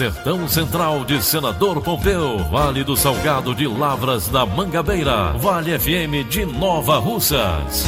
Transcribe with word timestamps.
Sertão 0.00 0.48
Central 0.48 1.04
de 1.04 1.22
Senador 1.22 1.82
Pompeu, 1.82 2.38
Vale 2.50 2.82
do 2.82 2.96
Salgado 2.96 3.54
de 3.54 3.66
Lavras 3.66 4.28
da 4.28 4.46
Mangabeira, 4.46 5.32
Vale 5.32 5.78
FM 5.78 6.26
de 6.26 6.46
Nova 6.46 6.96
Russas. 6.98 7.84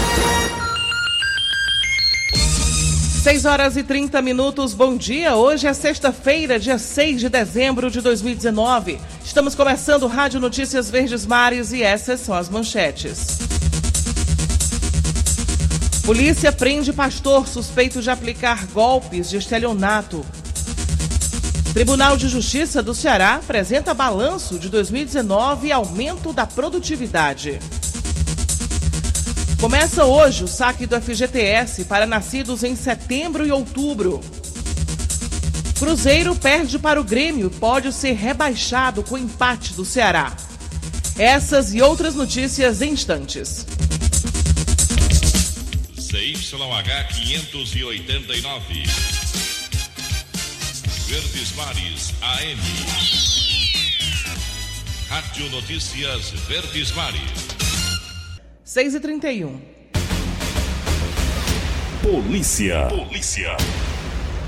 6 3.22 3.46
horas 3.46 3.78
e 3.78 3.82
30 3.82 4.20
minutos, 4.20 4.74
bom 4.74 4.94
dia. 4.94 5.34
Hoje 5.36 5.66
é 5.66 5.72
sexta-feira, 5.72 6.60
dia 6.60 6.76
6 6.76 7.18
de 7.18 7.30
dezembro 7.30 7.90
de 7.90 8.02
2019. 8.02 9.00
Estamos 9.24 9.54
começando 9.54 10.06
Rádio 10.06 10.38
Notícias 10.38 10.90
Verdes 10.90 11.24
Mares 11.24 11.72
e 11.72 11.82
essas 11.82 12.20
são 12.20 12.34
as 12.34 12.50
manchetes. 12.50 13.38
Polícia 16.04 16.52
prende 16.52 16.92
pastor 16.92 17.48
suspeito 17.48 18.02
de 18.02 18.10
aplicar 18.10 18.66
golpes 18.66 19.30
de 19.30 19.38
estelionato. 19.38 20.22
Tribunal 21.72 22.18
de 22.18 22.28
Justiça 22.28 22.82
do 22.82 22.94
Ceará 22.94 23.36
apresenta 23.36 23.94
balanço 23.94 24.58
de 24.58 24.68
2019 24.68 25.68
e 25.68 25.72
aumento 25.72 26.30
da 26.30 26.46
produtividade. 26.46 27.58
Começa 29.58 30.04
hoje 30.04 30.44
o 30.44 30.48
saque 30.48 30.84
do 30.84 31.00
FGTS 31.00 31.86
para 31.86 32.04
nascidos 32.04 32.62
em 32.62 32.76
setembro 32.76 33.46
e 33.46 33.50
outubro. 33.50 34.20
Cruzeiro 35.78 36.36
perde 36.36 36.78
para 36.78 37.00
o 37.00 37.04
Grêmio 37.04 37.46
e 37.46 37.58
pode 37.58 37.90
ser 37.90 38.12
rebaixado 38.12 39.02
com 39.02 39.16
empate 39.16 39.72
do 39.72 39.84
Ceará. 39.84 40.36
Essas 41.18 41.72
e 41.72 41.80
outras 41.80 42.14
notícias 42.14 42.82
em 42.82 42.92
instantes. 42.92 43.64
ZYH 45.98 47.08
589. 47.14 49.31
Verdes 51.12 51.54
Mares 51.56 52.14
AM. 52.22 52.58
Rádio 55.10 55.50
Notícias 55.50 56.30
Verdes 56.48 56.90
Mares. 56.92 57.48
6 58.64 58.94
e 58.94 59.00
31 59.00 59.60
Polícia. 62.02 62.88
Polícia. 62.88 63.54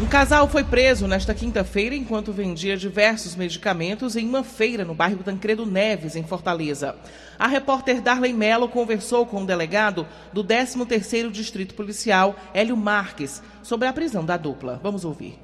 Um 0.00 0.06
casal 0.06 0.48
foi 0.48 0.64
preso 0.64 1.06
nesta 1.06 1.34
quinta-feira 1.34 1.94
enquanto 1.94 2.32
vendia 2.32 2.78
diversos 2.78 3.36
medicamentos 3.36 4.16
em 4.16 4.26
uma 4.26 4.42
feira 4.42 4.86
no 4.86 4.94
bairro 4.94 5.22
Tancredo 5.22 5.66
Neves, 5.66 6.16
em 6.16 6.24
Fortaleza. 6.24 6.97
A 7.38 7.47
repórter 7.47 8.00
Darley 8.00 8.32
Mello 8.32 8.70
conversou 8.70 9.26
com 9.26 9.42
o 9.42 9.47
delegado 9.47 10.08
do 10.32 10.42
13º 10.42 11.30
Distrito 11.30 11.74
Policial, 11.74 12.34
Hélio 12.54 12.74
Marques, 12.74 13.42
sobre 13.62 13.86
a 13.86 13.92
prisão 13.92 14.24
da 14.24 14.38
dupla. 14.38 14.80
Vamos 14.82 15.04
ouvir. 15.04 15.44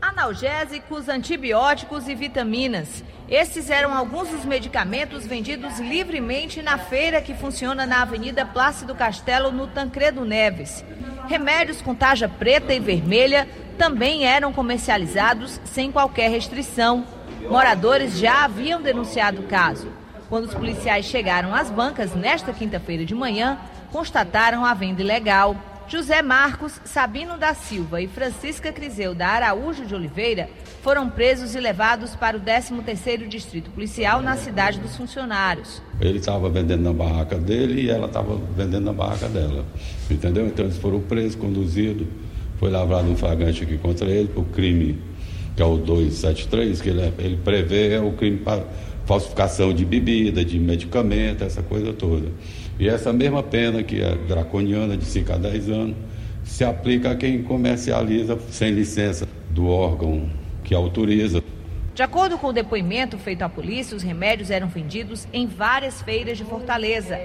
Analgésicos, 0.00 1.08
antibióticos 1.08 2.08
e 2.08 2.14
vitaminas. 2.14 3.04
Esses 3.28 3.68
eram 3.68 3.94
alguns 3.94 4.28
dos 4.28 4.44
medicamentos 4.44 5.26
vendidos 5.26 5.78
livremente 5.78 6.62
na 6.62 6.78
feira 6.78 7.20
que 7.20 7.34
funciona 7.34 7.86
na 7.86 8.02
Avenida 8.02 8.44
Plácido 8.46 8.94
Castelo, 8.94 9.52
no 9.52 9.66
Tancredo 9.66 10.24
Neves. 10.24 10.84
Remédios 11.28 11.82
com 11.82 11.94
tarja 11.94 12.28
preta 12.28 12.72
e 12.72 12.80
vermelha 12.80 13.46
também 13.76 14.24
eram 14.24 14.52
comercializados 14.52 15.60
sem 15.64 15.92
qualquer 15.92 16.30
restrição. 16.30 17.04
Moradores 17.48 18.18
já 18.18 18.44
haviam 18.44 18.80
denunciado 18.80 19.42
o 19.42 19.46
caso. 19.46 19.92
Quando 20.28 20.44
os 20.44 20.54
policiais 20.54 21.06
chegaram 21.06 21.54
às 21.54 21.70
bancas 21.70 22.14
nesta 22.14 22.52
quinta-feira 22.52 23.04
de 23.04 23.14
manhã, 23.14 23.58
constataram 23.92 24.64
a 24.64 24.72
venda 24.72 25.02
ilegal. 25.02 25.56
José 25.90 26.22
Marcos, 26.22 26.80
Sabino 26.84 27.36
da 27.36 27.52
Silva 27.52 28.00
e 28.00 28.06
Francisca 28.06 28.70
Criseu 28.70 29.12
da 29.12 29.26
Araújo 29.26 29.84
de 29.84 29.92
Oliveira 29.92 30.48
foram 30.82 31.10
presos 31.10 31.56
e 31.56 31.58
levados 31.58 32.14
para 32.14 32.36
o 32.36 32.40
13º 32.40 33.26
Distrito 33.26 33.72
Policial 33.72 34.22
na 34.22 34.36
cidade 34.36 34.78
dos 34.78 34.96
funcionários. 34.96 35.82
Ele 36.00 36.18
estava 36.18 36.48
vendendo 36.48 36.82
na 36.82 36.92
barraca 36.92 37.36
dele 37.36 37.82
e 37.82 37.90
ela 37.90 38.06
estava 38.06 38.40
vendendo 38.56 38.84
na 38.84 38.92
barraca 38.92 39.28
dela. 39.28 39.64
Entendeu? 40.08 40.46
Então 40.46 40.64
eles 40.64 40.76
foram 40.76 41.00
presos, 41.00 41.34
conduzidos. 41.34 42.06
Foi 42.60 42.70
lavrado 42.70 43.10
um 43.10 43.16
flagrante 43.16 43.64
aqui 43.64 43.76
contra 43.76 44.08
ele 44.08 44.28
por 44.28 44.44
crime, 44.44 44.96
que 45.56 45.62
é 45.62 45.66
o 45.66 45.76
273, 45.76 46.80
que 46.80 46.88
ele, 46.88 47.12
ele 47.18 47.36
prevê 47.42 47.94
é 47.94 48.00
o 48.00 48.12
crime 48.12 48.38
para 48.38 48.64
falsificação 49.06 49.74
de 49.74 49.84
bebida, 49.84 50.44
de 50.44 50.56
medicamento, 50.60 51.42
essa 51.42 51.62
coisa 51.62 51.92
toda. 51.92 52.28
E 52.80 52.88
essa 52.88 53.12
mesma 53.12 53.42
pena, 53.42 53.82
que 53.82 54.00
é 54.00 54.14
draconiana, 54.26 54.96
de 54.96 55.04
5 55.04 55.34
a 55.34 55.36
10 55.36 55.68
anos, 55.68 55.96
se 56.42 56.64
aplica 56.64 57.10
a 57.10 57.14
quem 57.14 57.42
comercializa 57.42 58.38
sem 58.50 58.70
licença 58.70 59.28
do 59.50 59.68
órgão 59.68 60.30
que 60.64 60.74
autoriza. 60.74 61.42
De 61.94 62.02
acordo 62.02 62.38
com 62.38 62.46
o 62.46 62.52
depoimento 62.54 63.18
feito 63.18 63.42
à 63.42 63.50
polícia, 63.50 63.94
os 63.94 64.02
remédios 64.02 64.50
eram 64.50 64.66
vendidos 64.66 65.28
em 65.30 65.46
várias 65.46 66.00
feiras 66.00 66.38
de 66.38 66.44
Fortaleza, 66.44 67.20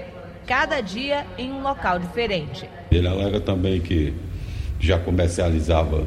cada 0.46 0.82
dia 0.82 1.26
em 1.38 1.50
um 1.50 1.62
local 1.62 1.98
diferente. 1.98 2.68
Ele 2.90 3.08
alega 3.08 3.40
também 3.40 3.80
que 3.80 4.12
já 4.78 4.98
comercializava 4.98 6.06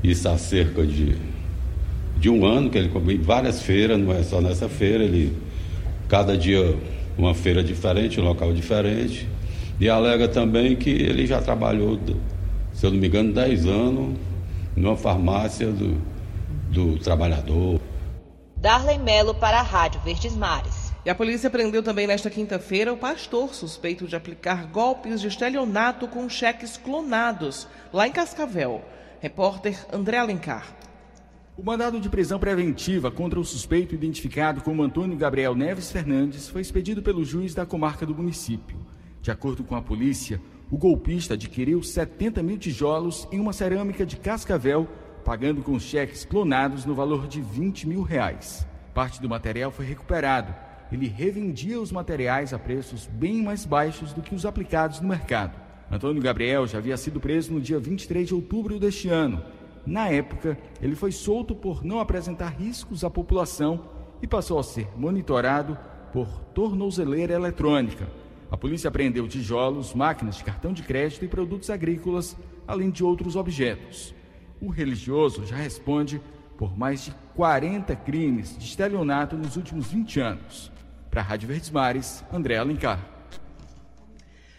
isso 0.00 0.28
há 0.28 0.38
cerca 0.38 0.86
de, 0.86 1.16
de 2.16 2.30
um 2.30 2.46
ano, 2.46 2.70
que 2.70 2.78
ele 2.78 2.88
comprou 2.88 3.12
em 3.12 3.20
várias 3.20 3.60
feiras, 3.62 3.98
não 3.98 4.12
é 4.12 4.22
só 4.22 4.40
nessa 4.40 4.68
feira, 4.68 5.02
ele 5.02 5.36
cada 6.08 6.38
dia 6.38 6.76
uma 7.16 7.34
feira 7.34 7.62
diferente, 7.62 8.20
um 8.20 8.24
local 8.24 8.52
diferente. 8.52 9.28
E 9.78 9.88
alega 9.88 10.28
também 10.28 10.76
que 10.76 10.90
ele 10.90 11.26
já 11.26 11.40
trabalhou, 11.40 11.98
se 12.72 12.86
eu 12.86 12.90
não 12.90 12.98
me 12.98 13.06
engano, 13.06 13.32
10 13.32 13.66
anos 13.66 14.16
numa 14.76 14.96
farmácia 14.96 15.68
do, 15.68 16.00
do 16.70 16.98
trabalhador. 16.98 17.80
Darley 18.56 18.98
Melo 18.98 19.34
para 19.34 19.58
a 19.58 19.62
Rádio 19.62 20.00
Verdes 20.02 20.34
Mares. 20.34 20.92
E 21.04 21.10
a 21.10 21.14
polícia 21.14 21.48
prendeu 21.48 21.82
também 21.82 22.06
nesta 22.06 22.28
quinta-feira 22.28 22.92
o 22.92 22.96
pastor 22.96 23.54
suspeito 23.54 24.08
de 24.08 24.16
aplicar 24.16 24.66
golpes 24.66 25.20
de 25.20 25.28
estelionato 25.28 26.08
com 26.08 26.28
cheques 26.28 26.76
clonados, 26.76 27.68
lá 27.92 28.08
em 28.08 28.12
Cascavel. 28.12 28.82
Repórter 29.20 29.78
André 29.92 30.18
Alencar. 30.18 30.66
O 31.58 31.62
mandado 31.62 31.98
de 31.98 32.10
prisão 32.10 32.38
preventiva 32.38 33.10
contra 33.10 33.40
o 33.40 33.44
suspeito 33.44 33.94
identificado 33.94 34.60
como 34.60 34.82
Antônio 34.82 35.16
Gabriel 35.16 35.54
Neves 35.54 35.90
Fernandes 35.90 36.50
foi 36.50 36.60
expedido 36.60 37.02
pelo 37.02 37.24
juiz 37.24 37.54
da 37.54 37.64
comarca 37.64 38.04
do 38.04 38.14
município. 38.14 38.76
De 39.22 39.30
acordo 39.30 39.64
com 39.64 39.74
a 39.74 39.80
polícia, 39.80 40.38
o 40.70 40.76
golpista 40.76 41.32
adquiriu 41.32 41.82
70 41.82 42.42
mil 42.42 42.58
tijolos 42.58 43.26
em 43.32 43.40
uma 43.40 43.54
cerâmica 43.54 44.04
de 44.04 44.18
Cascavel, 44.18 44.86
pagando 45.24 45.62
com 45.62 45.80
cheques 45.80 46.26
clonados 46.26 46.84
no 46.84 46.94
valor 46.94 47.26
de 47.26 47.40
20 47.40 47.88
mil 47.88 48.02
reais. 48.02 48.66
Parte 48.92 49.22
do 49.22 49.28
material 49.28 49.70
foi 49.70 49.86
recuperado. 49.86 50.54
Ele 50.92 51.08
revendia 51.08 51.80
os 51.80 51.90
materiais 51.90 52.52
a 52.52 52.58
preços 52.58 53.06
bem 53.06 53.42
mais 53.42 53.64
baixos 53.64 54.12
do 54.12 54.20
que 54.20 54.34
os 54.34 54.44
aplicados 54.44 55.00
no 55.00 55.08
mercado. 55.08 55.58
Antônio 55.90 56.20
Gabriel 56.20 56.66
já 56.66 56.76
havia 56.76 56.98
sido 56.98 57.18
preso 57.18 57.50
no 57.50 57.62
dia 57.62 57.78
23 57.78 58.28
de 58.28 58.34
outubro 58.34 58.78
deste 58.78 59.08
ano 59.08 59.42
na 59.86 60.08
época, 60.08 60.58
ele 60.82 60.96
foi 60.96 61.12
solto 61.12 61.54
por 61.54 61.84
não 61.84 62.00
apresentar 62.00 62.48
riscos 62.48 63.04
à 63.04 63.10
população 63.10 63.88
e 64.20 64.26
passou 64.26 64.58
a 64.58 64.62
ser 64.62 64.88
monitorado 64.96 65.78
por 66.12 66.26
tornozeleira 66.54 67.34
eletrônica. 67.34 68.08
A 68.50 68.56
polícia 68.56 68.88
apreendeu 68.88 69.28
tijolos, 69.28 69.94
máquinas 69.94 70.36
de 70.36 70.44
cartão 70.44 70.72
de 70.72 70.82
crédito 70.82 71.24
e 71.24 71.28
produtos 71.28 71.70
agrícolas, 71.70 72.36
além 72.66 72.90
de 72.90 73.04
outros 73.04 73.36
objetos. 73.36 74.14
O 74.60 74.70
religioso 74.70 75.46
já 75.46 75.56
responde 75.56 76.20
por 76.56 76.76
mais 76.76 77.04
de 77.04 77.14
40 77.34 77.94
crimes 77.96 78.56
de 78.56 78.64
estelionato 78.64 79.36
nos 79.36 79.56
últimos 79.56 79.88
20 79.88 80.20
anos. 80.20 80.72
Para 81.10 81.20
a 81.20 81.24
Rádio 81.24 81.48
Verdes 81.48 81.70
Mares, 81.70 82.24
André 82.32 82.56
Alencar. 82.56 83.15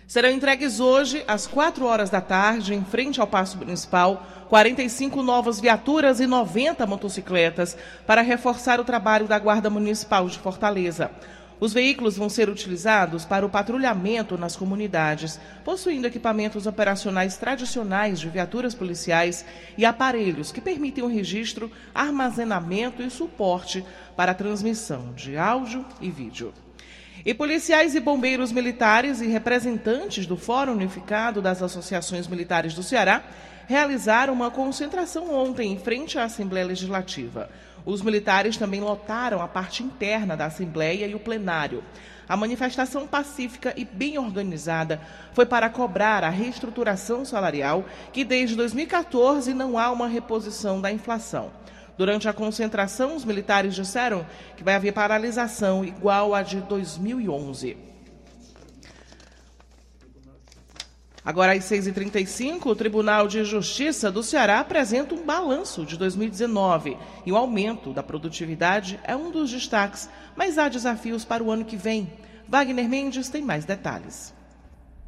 Serão 0.08 0.30
entregues 0.30 0.80
hoje, 0.80 1.22
às 1.28 1.46
4 1.46 1.86
horas 1.86 2.10
da 2.10 2.22
tarde, 2.22 2.74
em 2.74 2.82
frente 2.82 3.20
ao 3.20 3.28
Paço 3.28 3.58
Municipal, 3.58 4.26
45 4.48 5.22
novas 5.22 5.60
viaturas 5.60 6.22
e 6.22 6.26
90 6.26 6.88
motocicletas 6.88 7.76
para 8.06 8.22
reforçar 8.22 8.80
o 8.80 8.86
trabalho 8.86 9.28
da 9.28 9.38
Guarda 9.38 9.70
Municipal 9.70 10.30
de 10.30 10.40
Fortaleza. 10.40 11.12
Os 11.60 11.74
veículos 11.74 12.16
vão 12.16 12.30
ser 12.30 12.48
utilizados 12.48 13.26
para 13.26 13.46
o 13.46 13.50
patrulhamento 13.50 14.38
nas 14.38 14.56
comunidades, 14.56 15.42
possuindo 15.66 16.08
equipamentos 16.08 16.66
operacionais 16.66 17.36
tradicionais 17.36 18.18
de 18.18 18.30
viaturas 18.30 18.74
policiais 18.74 19.44
e 19.78 19.86
aparelhos 19.86 20.54
que 20.54 20.62
permitem 20.62 21.04
o 21.04 21.08
registro, 21.08 21.70
armazenamento 21.94 23.02
e 23.04 23.10
suporte 23.10 23.84
para 24.16 24.32
a 24.32 24.36
transmissão 24.36 25.12
de 25.14 25.36
áudio 25.36 25.86
e 26.00 26.10
vídeo. 26.10 26.54
E 27.26 27.34
policiais 27.34 27.96
e 27.96 28.00
bombeiros 28.00 28.52
militares 28.52 29.22
e 29.22 29.28
representantes 29.28 30.26
do 30.26 30.38
Fórum 30.38 30.74
Unificado 30.74 31.42
das 31.42 31.62
Associações 31.62 32.28
Militares 32.28 32.74
do 32.74 32.84
Ceará 32.84 33.24
realizaram 33.68 34.34
uma 34.34 34.52
concentração 34.52 35.34
ontem 35.34 35.74
em 35.74 35.78
frente 35.78 36.18
à 36.18 36.24
Assembleia 36.24 36.66
Legislativa. 36.66 37.50
Os 37.86 38.02
militares 38.02 38.56
também 38.56 38.80
lotaram 38.80 39.42
a 39.42 39.48
parte 39.48 39.84
interna 39.84 40.38
da 40.38 40.46
Assembleia 40.46 41.08
e 41.08 41.16
o 41.16 41.20
plenário. 41.20 41.84
A 42.30 42.38
manifestação 42.38 43.08
pacífica 43.08 43.74
e 43.76 43.84
bem 43.84 44.18
organizada 44.18 45.02
foi 45.34 45.46
para 45.46 45.70
cobrar 45.70 46.24
a 46.24 46.30
reestruturação 46.30 47.26
salarial, 47.26 47.86
que 48.12 48.24
desde 48.24 48.56
2014 48.56 49.54
não 49.54 49.78
há 49.78 49.92
uma 49.92 50.08
reposição 50.08 50.80
da 50.80 50.92
inflação. 50.92 51.52
Durante 51.98 52.30
a 52.30 52.34
concentração, 52.34 53.16
os 53.16 53.26
militares 53.26 53.74
disseram 53.74 54.26
que 54.56 54.64
vai 54.64 54.76
haver 54.76 54.94
paralisação 54.94 55.84
igual 55.84 56.36
à 56.36 56.44
de 56.44 56.62
2011. 56.62 57.88
Agora, 61.26 61.52
às 61.52 61.66
6h35, 61.66 62.68
o 62.68 62.76
Tribunal 62.76 63.28
de 63.28 63.44
Justiça 63.44 64.10
do 64.10 64.24
Ceará 64.24 64.62
apresenta 64.62 65.14
um 65.14 65.26
balanço 65.26 65.86
de 65.86 65.98
2019 65.98 66.98
e 67.26 67.32
o 67.34 67.36
aumento 67.36 67.92
da 67.92 68.02
produtividade 68.02 68.98
é 69.04 69.14
um 69.14 69.30
dos 69.30 69.52
destaques, 69.52 70.10
mas 70.38 70.58
há 70.58 70.70
desafios 70.70 71.26
para 71.26 71.44
o 71.44 71.52
ano 71.52 71.66
que 71.66 71.76
vem. 71.76 72.14
Wagner 72.48 72.88
Mendes 72.88 73.28
tem 73.28 73.42
mais 73.42 73.66
detalhes. 73.66 74.34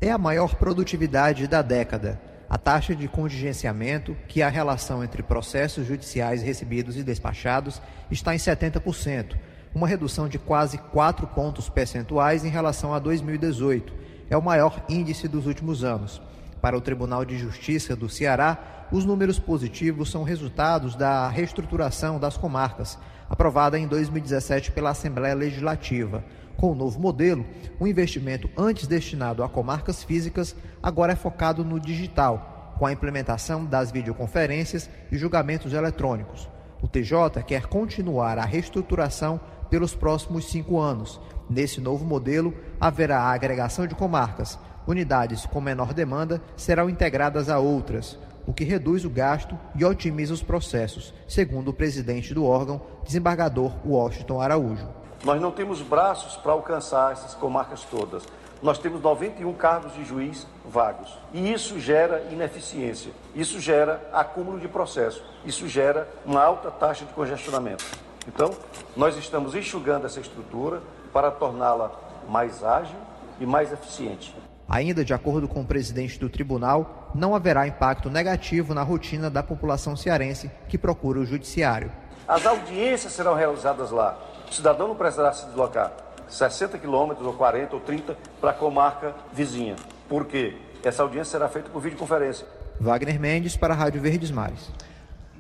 É 0.02 0.12
a 0.12 0.18
maior 0.18 0.56
produtividade 0.56 1.48
da 1.48 1.62
década. 1.62 2.20
A 2.50 2.58
taxa 2.58 2.96
de 2.96 3.08
contingenciamento, 3.08 4.18
que 4.28 4.42
é 4.42 4.46
a 4.46 4.50
relação 4.50 5.04
entre 5.04 5.22
processos 5.22 5.86
judiciais 5.86 6.42
recebidos 6.42 6.98
e 6.98 7.04
despachados, 7.04 7.80
está 8.10 8.34
em 8.34 8.40
70%, 8.40 9.36
uma 9.74 9.88
redução 9.88 10.28
de 10.28 10.40
quase 10.40 10.80
4 10.80 11.28
pontos 11.28 11.70
percentuais 11.70 12.44
em 12.44 12.50
relação 12.50 12.92
a 12.92 12.98
2018 12.98 13.94
é 14.32 14.38
o 14.38 14.42
maior 14.42 14.84
índice 14.90 15.28
dos 15.28 15.46
últimos 15.46 15.84
anos. 15.84 16.20
Para 16.60 16.76
o 16.76 16.82
Tribunal 16.82 17.24
de 17.24 17.38
Justiça 17.38 17.96
do 17.96 18.10
Ceará, 18.10 18.88
os 18.92 19.06
números 19.06 19.38
positivos 19.38 20.10
são 20.10 20.24
resultados 20.24 20.96
da 20.96 21.30
reestruturação 21.30 22.20
das 22.20 22.36
comarcas, 22.36 22.98
aprovada 23.30 23.78
em 23.78 23.88
2017 23.88 24.72
pela 24.72 24.90
Assembleia 24.90 25.36
Legislativa. 25.36 26.24
Com 26.60 26.74
o 26.74 26.76
novo 26.76 27.00
modelo, 27.00 27.46
o 27.80 27.88
investimento 27.88 28.50
antes 28.58 28.86
destinado 28.86 29.44
a 29.44 29.48
comarcas 29.48 30.04
físicas 30.04 30.54
agora 30.84 31.14
é 31.14 31.16
focado 31.16 31.64
no 31.64 31.80
digital, 31.80 32.76
com 32.78 32.86
a 32.86 32.92
implementação 32.92 33.66
das 33.66 33.92
videoconferências 33.92 34.90
e 35.10 35.18
julgamentos 35.18 35.72
eletrônicos. 35.72 36.50
O 36.82 36.88
TJ 36.88 37.44
quer 37.48 37.68
continuar 37.68 38.38
a 38.38 38.44
reestruturação 38.44 39.40
pelos 39.70 39.96
próximos 39.96 40.50
cinco 40.50 40.80
anos, 40.80 41.22
Nesse 41.50 41.82
novo 41.82 42.06
modelo, 42.06 42.54
haverá 42.80 43.22
a 43.22 43.32
agregação 43.32 43.88
de 43.88 43.96
comarcas. 43.96 44.60
Unidades 44.86 45.48
com 45.48 45.60
menor 45.60 45.94
demanda 45.94 46.42
serão 46.56 46.90
integradas 46.90 47.50
a 47.50 47.58
outras, 47.58 48.20
o 48.46 48.54
que 48.54 48.64
reduz 48.64 49.04
o 49.04 49.10
gasto 49.10 49.58
e 49.76 49.84
otimiza 49.84 50.34
os 50.34 50.44
processos, 50.44 51.14
segundo 51.28 51.70
o 51.70 51.74
presidente 51.74 52.36
do 52.36 52.46
órgão, 52.46 52.82
desembargador 53.04 53.76
Washington 53.84 54.40
Araújo. 54.40 54.99
Nós 55.24 55.42
não 55.42 55.52
temos 55.52 55.82
braços 55.82 56.38
para 56.38 56.54
alcançar 56.54 57.12
essas 57.12 57.34
comarcas 57.34 57.84
todas. 57.84 58.24
Nós 58.62 58.78
temos 58.78 59.02
91 59.02 59.54
cargos 59.54 59.94
de 59.94 60.04
juiz 60.06 60.48
vagos. 60.66 61.18
E 61.34 61.52
isso 61.52 61.80
gera 61.80 62.22
ineficiência, 62.32 63.12
isso 63.34 63.60
gera 63.60 64.02
acúmulo 64.14 64.60
de 64.60 64.68
processo, 64.68 65.24
isso 65.46 65.68
gera 65.68 66.08
uma 66.26 66.44
alta 66.44 66.70
taxa 66.72 67.06
de 67.06 67.14
congestionamento. 67.14 67.86
Então, 68.28 68.52
nós 68.96 69.18
estamos 69.18 69.56
enxugando 69.56 70.06
essa 70.06 70.20
estrutura, 70.20 70.82
para 71.12 71.32
torná-la 71.32 71.92
mais 72.28 72.64
ágil 72.64 72.96
e 73.40 73.46
mais 73.46 73.72
eficiente. 73.72 74.36
Ainda 74.68 75.04
de 75.04 75.14
acordo 75.14 75.48
com 75.48 75.62
o 75.62 75.66
presidente 75.66 76.20
do 76.20 76.30
tribunal, 76.30 77.10
não 77.16 77.34
haverá 77.34 77.68
impacto 77.68 78.10
negativo 78.10 78.76
na 78.76 78.84
rotina 78.84 79.30
da 79.30 79.42
população 79.42 79.96
cearense 79.96 80.52
que 80.68 80.78
procura 80.78 81.20
o 81.20 81.26
judiciário. 81.26 81.92
As 82.28 82.46
audiências 82.46 83.14
serão 83.14 83.34
realizadas 83.34 83.90
lá. 83.90 84.16
O 84.50 84.54
cidadão 84.54 84.88
não 84.88 84.96
precisará 84.96 85.32
se 85.32 85.46
deslocar 85.46 85.94
60 86.28 86.78
quilômetros, 86.78 87.26
ou 87.26 87.34
40, 87.34 87.76
ou 87.76 87.82
30 87.82 88.18
para 88.40 88.52
a 88.52 88.54
comarca 88.54 89.16
vizinha. 89.34 89.76
Por 90.08 90.26
quê? 90.26 90.56
Essa 90.84 91.04
audiência 91.04 91.32
será 91.32 91.50
feita 91.50 91.70
por 91.70 91.82
videoconferência. 91.82 92.48
Wagner 92.80 93.20
Mendes 93.20 93.58
para 93.58 93.74
a 93.74 93.78
Rádio 93.78 94.02
Verdes 94.02 94.32
Mares. 94.32 94.72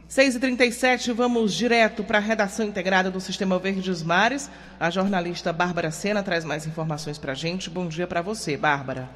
6h37, 0.09 1.13
vamos 1.13 1.53
direto 1.53 2.03
para 2.03 2.17
a 2.17 2.21
redação 2.21 2.65
integrada 2.65 3.11
do 3.11 3.19
Sistema 3.19 3.59
Verdes 3.59 4.01
Mares. 4.01 4.49
A 4.79 4.89
jornalista 4.89 5.53
Bárbara 5.53 5.91
Sena 5.91 6.23
traz 6.23 6.43
mais 6.43 6.65
informações 6.65 7.19
para 7.19 7.33
a 7.33 7.35
gente. 7.35 7.69
Bom 7.69 7.87
dia 7.87 8.07
para 8.07 8.21
você, 8.21 8.57
Bárbara. 8.57 9.07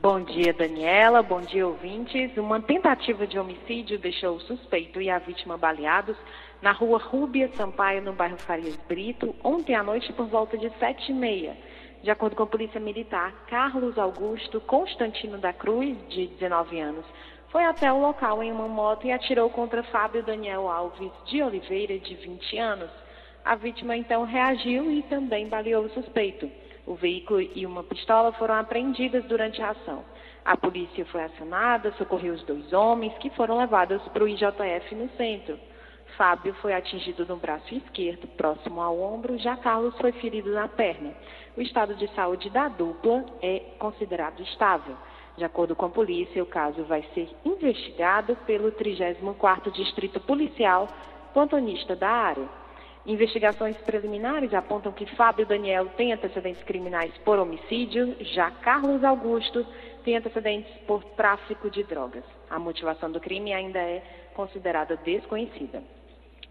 Bom 0.00 0.20
dia, 0.22 0.52
Daniela. 0.52 1.22
Bom 1.22 1.40
dia, 1.40 1.66
ouvintes. 1.66 2.36
Uma 2.36 2.60
tentativa 2.60 3.26
de 3.26 3.38
homicídio 3.38 3.98
deixou 3.98 4.36
o 4.36 4.40
suspeito 4.40 5.00
e 5.00 5.10
a 5.10 5.18
vítima 5.18 5.56
baleados 5.56 6.16
na 6.60 6.72
rua 6.72 6.98
Rúbia 6.98 7.50
Sampaio, 7.54 8.02
no 8.02 8.12
bairro 8.12 8.36
Farias 8.38 8.76
Brito, 8.88 9.34
ontem 9.44 9.74
à 9.74 9.82
noite 9.82 10.12
por 10.12 10.26
volta 10.26 10.58
de 10.58 10.70
sete 10.78 11.12
e 11.12 11.14
meia. 11.14 11.56
De 12.02 12.10
acordo 12.10 12.36
com 12.36 12.42
a 12.42 12.46
Polícia 12.46 12.80
Militar, 12.80 13.32
Carlos 13.48 13.98
Augusto 13.98 14.60
Constantino 14.60 15.38
da 15.38 15.52
Cruz, 15.52 15.96
de 16.08 16.26
19 16.26 16.80
anos, 16.80 17.04
foi 17.50 17.64
até 17.64 17.92
o 17.92 18.00
local 18.00 18.42
em 18.42 18.52
uma 18.52 18.68
moto 18.68 19.06
e 19.06 19.12
atirou 19.12 19.48
contra 19.50 19.82
Fábio 19.84 20.22
Daniel 20.22 20.68
Alves 20.68 21.10
de 21.26 21.42
Oliveira, 21.42 21.98
de 21.98 22.14
20 22.14 22.58
anos. 22.58 22.90
A 23.44 23.54
vítima 23.54 23.96
então 23.96 24.24
reagiu 24.24 24.90
e 24.90 25.02
também 25.04 25.48
baleou 25.48 25.84
o 25.84 25.90
suspeito. 25.90 26.50
O 26.86 26.94
veículo 26.94 27.40
e 27.40 27.64
uma 27.64 27.82
pistola 27.82 28.32
foram 28.32 28.54
apreendidas 28.54 29.24
durante 29.24 29.62
a 29.62 29.70
ação. 29.70 30.04
A 30.44 30.56
polícia 30.56 31.04
foi 31.06 31.22
acionada, 31.22 31.92
socorreu 31.92 32.34
os 32.34 32.42
dois 32.44 32.72
homens, 32.72 33.16
que 33.18 33.30
foram 33.30 33.58
levados 33.58 34.02
para 34.08 34.24
o 34.24 34.28
IJF 34.28 34.94
no 34.94 35.08
centro. 35.16 35.58
Fábio 36.18 36.52
foi 36.54 36.74
atingido 36.74 37.24
no 37.24 37.36
braço 37.36 37.72
esquerdo, 37.72 38.26
próximo 38.36 38.80
ao 38.80 39.00
ombro, 39.00 39.38
já 39.38 39.56
Carlos 39.56 39.96
foi 39.98 40.10
ferido 40.10 40.52
na 40.52 40.66
perna. 40.66 41.14
O 41.56 41.62
estado 41.62 41.94
de 41.94 42.08
saúde 42.08 42.50
da 42.50 42.66
dupla 42.66 43.24
é 43.40 43.60
considerado 43.78 44.42
estável. 44.42 44.96
De 45.36 45.44
acordo 45.44 45.76
com 45.76 45.86
a 45.86 45.90
polícia, 45.90 46.42
o 46.42 46.46
caso 46.46 46.82
vai 46.82 47.04
ser 47.14 47.30
investigado 47.44 48.34
pelo 48.44 48.72
34º 48.72 49.70
Distrito 49.70 50.18
Policial, 50.18 50.88
plantonista 51.32 51.94
da 51.94 52.10
área. 52.10 52.48
Investigações 53.06 53.76
preliminares 53.82 54.52
apontam 54.52 54.90
que 54.90 55.06
Fábio 55.14 55.46
Daniel 55.46 55.86
tem 55.96 56.12
antecedentes 56.12 56.64
criminais 56.64 57.16
por 57.18 57.38
homicídio, 57.38 58.16
já 58.22 58.50
Carlos 58.50 59.04
Augusto 59.04 59.64
tem 60.02 60.16
antecedentes 60.16 60.72
por 60.84 61.04
tráfico 61.14 61.70
de 61.70 61.84
drogas. 61.84 62.24
A 62.50 62.58
motivação 62.58 63.08
do 63.08 63.20
crime 63.20 63.52
ainda 63.52 63.78
é 63.78 64.02
considerada 64.34 64.96
desconhecida. 64.96 65.80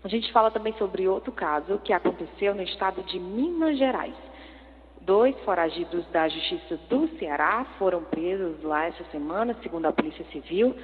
A 0.03 0.07
gente 0.07 0.31
fala 0.31 0.51
também 0.51 0.73
sobre 0.73 1.07
outro 1.07 1.31
caso 1.31 1.79
que 1.79 1.91
aconteceu 1.91 2.53
no 2.53 2.61
estado 2.61 3.01
de 3.03 3.19
Minas 3.19 3.77
Gerais. 3.77 4.15
Dois 5.01 5.37
foragidos 5.39 6.05
da 6.07 6.27
Justiça 6.27 6.77
do 6.89 7.07
Ceará 7.17 7.65
foram 7.79 8.03
presos 8.03 8.61
lá 8.61 8.85
essa 8.85 9.03
semana, 9.05 9.55
segundo 9.63 9.85
a 9.85 9.93
Polícia 9.93 10.25
Civil. 10.31 10.75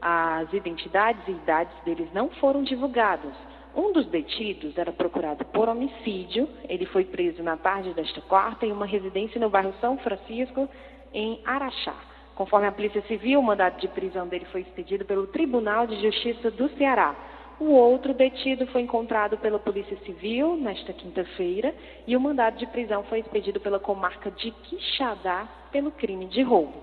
As 0.00 0.52
identidades 0.52 1.22
e 1.26 1.30
idades 1.30 1.74
deles 1.84 2.08
não 2.12 2.28
foram 2.28 2.62
divulgadas. 2.62 3.32
Um 3.74 3.92
dos 3.92 4.06
detidos 4.06 4.76
era 4.76 4.92
procurado 4.92 5.44
por 5.46 5.68
homicídio. 5.68 6.48
Ele 6.68 6.86
foi 6.86 7.04
preso 7.04 7.42
na 7.42 7.56
tarde 7.56 7.94
desta 7.94 8.20
quarta 8.22 8.66
em 8.66 8.72
uma 8.72 8.86
residência 8.86 9.40
no 9.40 9.48
bairro 9.48 9.72
São 9.80 9.96
Francisco, 9.98 10.68
em 11.12 11.40
Araxá. 11.44 11.94
Conforme 12.34 12.66
a 12.66 12.72
Polícia 12.72 13.02
Civil, 13.02 13.40
o 13.40 13.42
mandado 13.42 13.80
de 13.80 13.88
prisão 13.88 14.28
dele 14.28 14.44
foi 14.46 14.60
expedido 14.60 15.04
pelo 15.04 15.26
Tribunal 15.28 15.86
de 15.86 16.00
Justiça 16.02 16.50
do 16.50 16.68
Ceará. 16.76 17.14
O 17.60 17.72
outro 17.72 18.14
detido 18.14 18.68
foi 18.68 18.82
encontrado 18.82 19.36
pela 19.38 19.58
Polícia 19.58 19.98
Civil 20.06 20.56
nesta 20.56 20.92
quinta-feira 20.92 21.74
e 22.06 22.16
o 22.16 22.20
mandado 22.20 22.56
de 22.56 22.66
prisão 22.66 23.02
foi 23.04 23.18
expedido 23.18 23.58
pela 23.58 23.80
comarca 23.80 24.30
de 24.30 24.52
Quixadá 24.52 25.48
pelo 25.72 25.90
crime 25.90 26.26
de 26.26 26.40
roubo. 26.42 26.74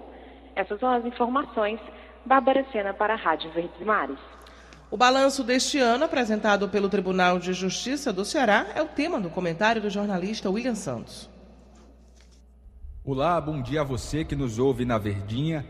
Essas 0.53 0.77
são 0.79 0.89
as 0.89 1.05
informações. 1.05 1.79
Bárbara 2.25 2.65
Sena 2.71 2.93
para 2.93 3.13
a 3.13 3.17
Rádio 3.17 3.51
Verdes 3.51 3.79
Mares. 3.85 4.17
O 4.91 4.97
balanço 4.97 5.43
deste 5.43 5.79
ano, 5.79 6.05
apresentado 6.05 6.67
pelo 6.67 6.89
Tribunal 6.89 7.39
de 7.39 7.53
Justiça 7.53 8.11
do 8.11 8.25
Ceará, 8.25 8.67
é 8.75 8.81
o 8.81 8.87
tema 8.87 9.19
do 9.19 9.29
comentário 9.29 9.81
do 9.81 9.89
jornalista 9.89 10.49
William 10.49 10.75
Santos. 10.75 11.29
Olá, 13.03 13.39
bom 13.39 13.61
dia 13.61 13.81
a 13.81 13.83
você 13.83 14.25
que 14.25 14.35
nos 14.35 14.59
ouve 14.59 14.83
na 14.83 14.97
Verdinha. 14.97 15.65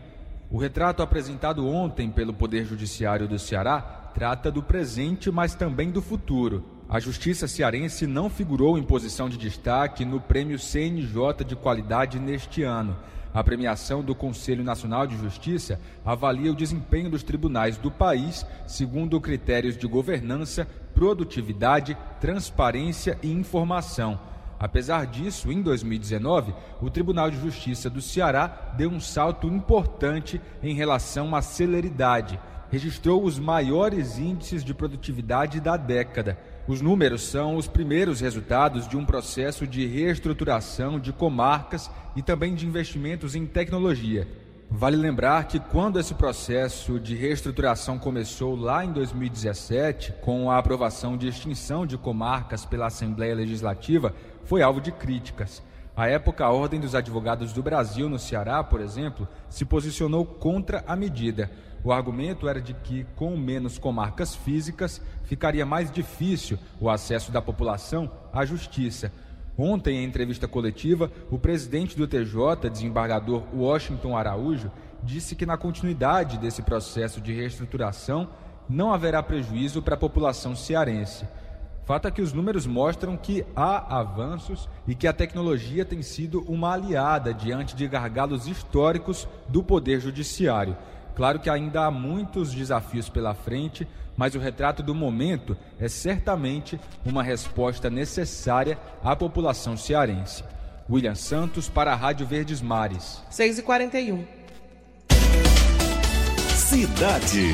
O 0.50 0.58
retrato 0.58 1.02
apresentado 1.02 1.66
ontem 1.68 2.10
pelo 2.10 2.32
Poder 2.32 2.64
Judiciário 2.64 3.28
do 3.28 3.38
Ceará 3.38 4.05
trata 4.16 4.50
do 4.50 4.62
presente, 4.62 5.30
mas 5.30 5.54
também 5.54 5.90
do 5.90 6.00
futuro. 6.00 6.64
A 6.88 6.98
Justiça 6.98 7.46
Cearense 7.46 8.06
não 8.06 8.30
figurou 8.30 8.78
em 8.78 8.82
posição 8.82 9.28
de 9.28 9.36
destaque 9.36 10.06
no 10.06 10.18
Prêmio 10.18 10.58
CNJ 10.58 11.44
de 11.46 11.54
Qualidade 11.54 12.18
neste 12.18 12.62
ano. 12.62 12.96
A 13.34 13.44
premiação 13.44 14.02
do 14.02 14.14
Conselho 14.14 14.64
Nacional 14.64 15.06
de 15.06 15.18
Justiça 15.18 15.78
avalia 16.02 16.50
o 16.50 16.56
desempenho 16.56 17.10
dos 17.10 17.22
tribunais 17.22 17.76
do 17.76 17.90
país 17.90 18.46
segundo 18.66 19.20
critérios 19.20 19.76
de 19.76 19.86
governança, 19.86 20.66
produtividade, 20.94 21.94
transparência 22.18 23.18
e 23.22 23.30
informação. 23.30 24.18
Apesar 24.58 25.04
disso, 25.04 25.52
em 25.52 25.60
2019, 25.60 26.54
o 26.80 26.88
Tribunal 26.88 27.30
de 27.30 27.38
Justiça 27.38 27.90
do 27.90 28.00
Ceará 28.00 28.72
deu 28.78 28.88
um 28.88 28.98
salto 28.98 29.46
importante 29.46 30.40
em 30.62 30.74
relação 30.74 31.36
à 31.36 31.42
celeridade. 31.42 32.40
Registrou 32.70 33.22
os 33.22 33.38
maiores 33.38 34.18
índices 34.18 34.64
de 34.64 34.74
produtividade 34.74 35.60
da 35.60 35.76
década. 35.76 36.38
Os 36.66 36.80
números 36.80 37.22
são 37.22 37.56
os 37.56 37.68
primeiros 37.68 38.20
resultados 38.20 38.88
de 38.88 38.96
um 38.96 39.04
processo 39.04 39.66
de 39.66 39.86
reestruturação 39.86 40.98
de 40.98 41.12
comarcas 41.12 41.90
e 42.16 42.22
também 42.22 42.54
de 42.54 42.66
investimentos 42.66 43.36
em 43.36 43.46
tecnologia. 43.46 44.26
Vale 44.68 44.96
lembrar 44.96 45.46
que 45.46 45.60
quando 45.60 46.00
esse 46.00 46.12
processo 46.12 46.98
de 46.98 47.14
reestruturação 47.14 48.00
começou 48.00 48.56
lá 48.56 48.84
em 48.84 48.92
2017, 48.92 50.14
com 50.20 50.50
a 50.50 50.58
aprovação 50.58 51.16
de 51.16 51.28
extinção 51.28 51.86
de 51.86 51.96
comarcas 51.96 52.64
pela 52.64 52.86
Assembleia 52.86 53.34
Legislativa, 53.34 54.12
foi 54.44 54.62
alvo 54.62 54.80
de 54.80 54.90
críticas. 54.90 55.62
À 55.96 56.08
época, 56.08 56.44
a 56.44 56.50
Ordem 56.50 56.80
dos 56.80 56.96
Advogados 56.96 57.52
do 57.52 57.62
Brasil, 57.62 58.08
no 58.08 58.18
Ceará, 58.18 58.62
por 58.62 58.80
exemplo, 58.80 59.26
se 59.48 59.64
posicionou 59.64 60.26
contra 60.26 60.84
a 60.86 60.96
medida. 60.96 61.50
O 61.86 61.92
argumento 61.92 62.48
era 62.48 62.60
de 62.60 62.74
que, 62.74 63.06
com 63.14 63.36
menos 63.36 63.78
comarcas 63.78 64.34
físicas, 64.34 65.00
ficaria 65.22 65.64
mais 65.64 65.88
difícil 65.88 66.58
o 66.80 66.90
acesso 66.90 67.30
da 67.30 67.40
população 67.40 68.10
à 68.32 68.44
justiça. 68.44 69.12
Ontem, 69.56 69.98
em 69.98 70.04
entrevista 70.04 70.48
coletiva, 70.48 71.12
o 71.30 71.38
presidente 71.38 71.96
do 71.96 72.08
TJ, 72.08 72.68
desembargador 72.72 73.44
Washington 73.54 74.16
Araújo, 74.16 74.68
disse 75.00 75.36
que, 75.36 75.46
na 75.46 75.56
continuidade 75.56 76.38
desse 76.38 76.60
processo 76.60 77.20
de 77.20 77.32
reestruturação, 77.32 78.30
não 78.68 78.92
haverá 78.92 79.22
prejuízo 79.22 79.80
para 79.80 79.94
a 79.94 79.96
população 79.96 80.56
cearense. 80.56 81.24
Fato 81.84 82.08
é 82.08 82.10
que 82.10 82.20
os 82.20 82.32
números 82.32 82.66
mostram 82.66 83.16
que 83.16 83.46
há 83.54 84.00
avanços 84.00 84.68
e 84.88 84.94
que 84.96 85.06
a 85.06 85.12
tecnologia 85.12 85.84
tem 85.84 86.02
sido 86.02 86.40
uma 86.48 86.72
aliada 86.72 87.32
diante 87.32 87.76
de 87.76 87.86
gargalos 87.86 88.48
históricos 88.48 89.28
do 89.48 89.62
Poder 89.62 90.00
Judiciário. 90.00 90.76
Claro 91.16 91.40
que 91.40 91.48
ainda 91.48 91.86
há 91.86 91.90
muitos 91.90 92.52
desafios 92.52 93.08
pela 93.08 93.32
frente, 93.32 93.88
mas 94.14 94.34
o 94.34 94.38
retrato 94.38 94.82
do 94.82 94.94
momento 94.94 95.56
é 95.80 95.88
certamente 95.88 96.78
uma 97.06 97.22
resposta 97.22 97.88
necessária 97.88 98.78
à 99.02 99.16
população 99.16 99.78
cearense. 99.78 100.44
William 100.88 101.14
Santos 101.14 101.70
para 101.70 101.90
a 101.90 101.96
Rádio 101.96 102.26
Verdes 102.26 102.60
Mares. 102.60 103.22
6h41. 103.32 104.26
Cidade. 106.54 107.50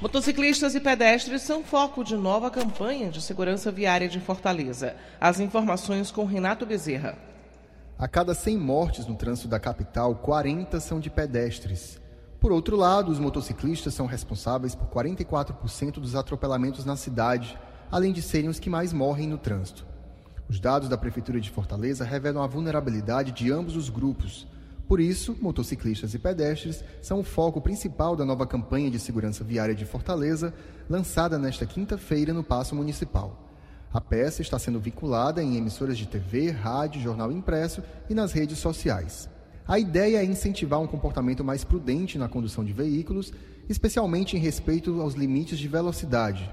Motociclistas 0.00 0.74
e 0.74 0.80
pedestres 0.80 1.42
são 1.42 1.62
foco 1.62 2.02
de 2.02 2.16
nova 2.16 2.50
campanha 2.50 3.10
de 3.10 3.20
segurança 3.20 3.70
viária 3.70 4.08
de 4.08 4.18
Fortaleza. 4.18 4.96
As 5.20 5.40
informações 5.40 6.10
com 6.10 6.24
Renato 6.24 6.64
Bezerra. 6.64 7.18
A 7.98 8.08
cada 8.08 8.32
100 8.32 8.56
mortes 8.56 9.06
no 9.06 9.14
trânsito 9.14 9.48
da 9.48 9.60
capital, 9.60 10.14
40 10.14 10.80
são 10.80 10.98
de 10.98 11.10
pedestres. 11.10 12.00
Por 12.46 12.52
outro 12.52 12.76
lado, 12.76 13.10
os 13.10 13.18
motociclistas 13.18 13.92
são 13.92 14.06
responsáveis 14.06 14.72
por 14.72 14.86
44% 14.86 15.94
dos 15.94 16.14
atropelamentos 16.14 16.84
na 16.84 16.94
cidade, 16.94 17.58
além 17.90 18.12
de 18.12 18.22
serem 18.22 18.48
os 18.48 18.60
que 18.60 18.70
mais 18.70 18.92
morrem 18.92 19.26
no 19.26 19.36
trânsito. 19.36 19.84
Os 20.48 20.60
dados 20.60 20.88
da 20.88 20.96
Prefeitura 20.96 21.40
de 21.40 21.50
Fortaleza 21.50 22.04
revelam 22.04 22.40
a 22.40 22.46
vulnerabilidade 22.46 23.32
de 23.32 23.50
ambos 23.50 23.74
os 23.74 23.88
grupos. 23.88 24.46
Por 24.86 25.00
isso, 25.00 25.36
motociclistas 25.42 26.14
e 26.14 26.20
pedestres 26.20 26.84
são 27.02 27.18
o 27.18 27.24
foco 27.24 27.60
principal 27.60 28.14
da 28.14 28.24
nova 28.24 28.46
campanha 28.46 28.92
de 28.92 29.00
segurança 29.00 29.42
viária 29.42 29.74
de 29.74 29.84
Fortaleza, 29.84 30.54
lançada 30.88 31.40
nesta 31.40 31.66
quinta-feira 31.66 32.32
no 32.32 32.44
Paço 32.44 32.76
Municipal. 32.76 33.50
A 33.92 34.00
peça 34.00 34.40
está 34.40 34.56
sendo 34.56 34.78
vinculada 34.78 35.42
em 35.42 35.56
emissoras 35.56 35.98
de 35.98 36.06
TV, 36.06 36.52
rádio, 36.52 37.00
jornal 37.00 37.32
impresso 37.32 37.82
e 38.08 38.14
nas 38.14 38.30
redes 38.30 38.60
sociais. 38.60 39.28
A 39.68 39.80
ideia 39.80 40.18
é 40.18 40.24
incentivar 40.24 40.80
um 40.80 40.86
comportamento 40.86 41.42
mais 41.42 41.64
prudente 41.64 42.16
na 42.16 42.28
condução 42.28 42.64
de 42.64 42.72
veículos, 42.72 43.32
especialmente 43.68 44.36
em 44.36 44.38
respeito 44.38 45.00
aos 45.00 45.14
limites 45.14 45.58
de 45.58 45.66
velocidade. 45.66 46.48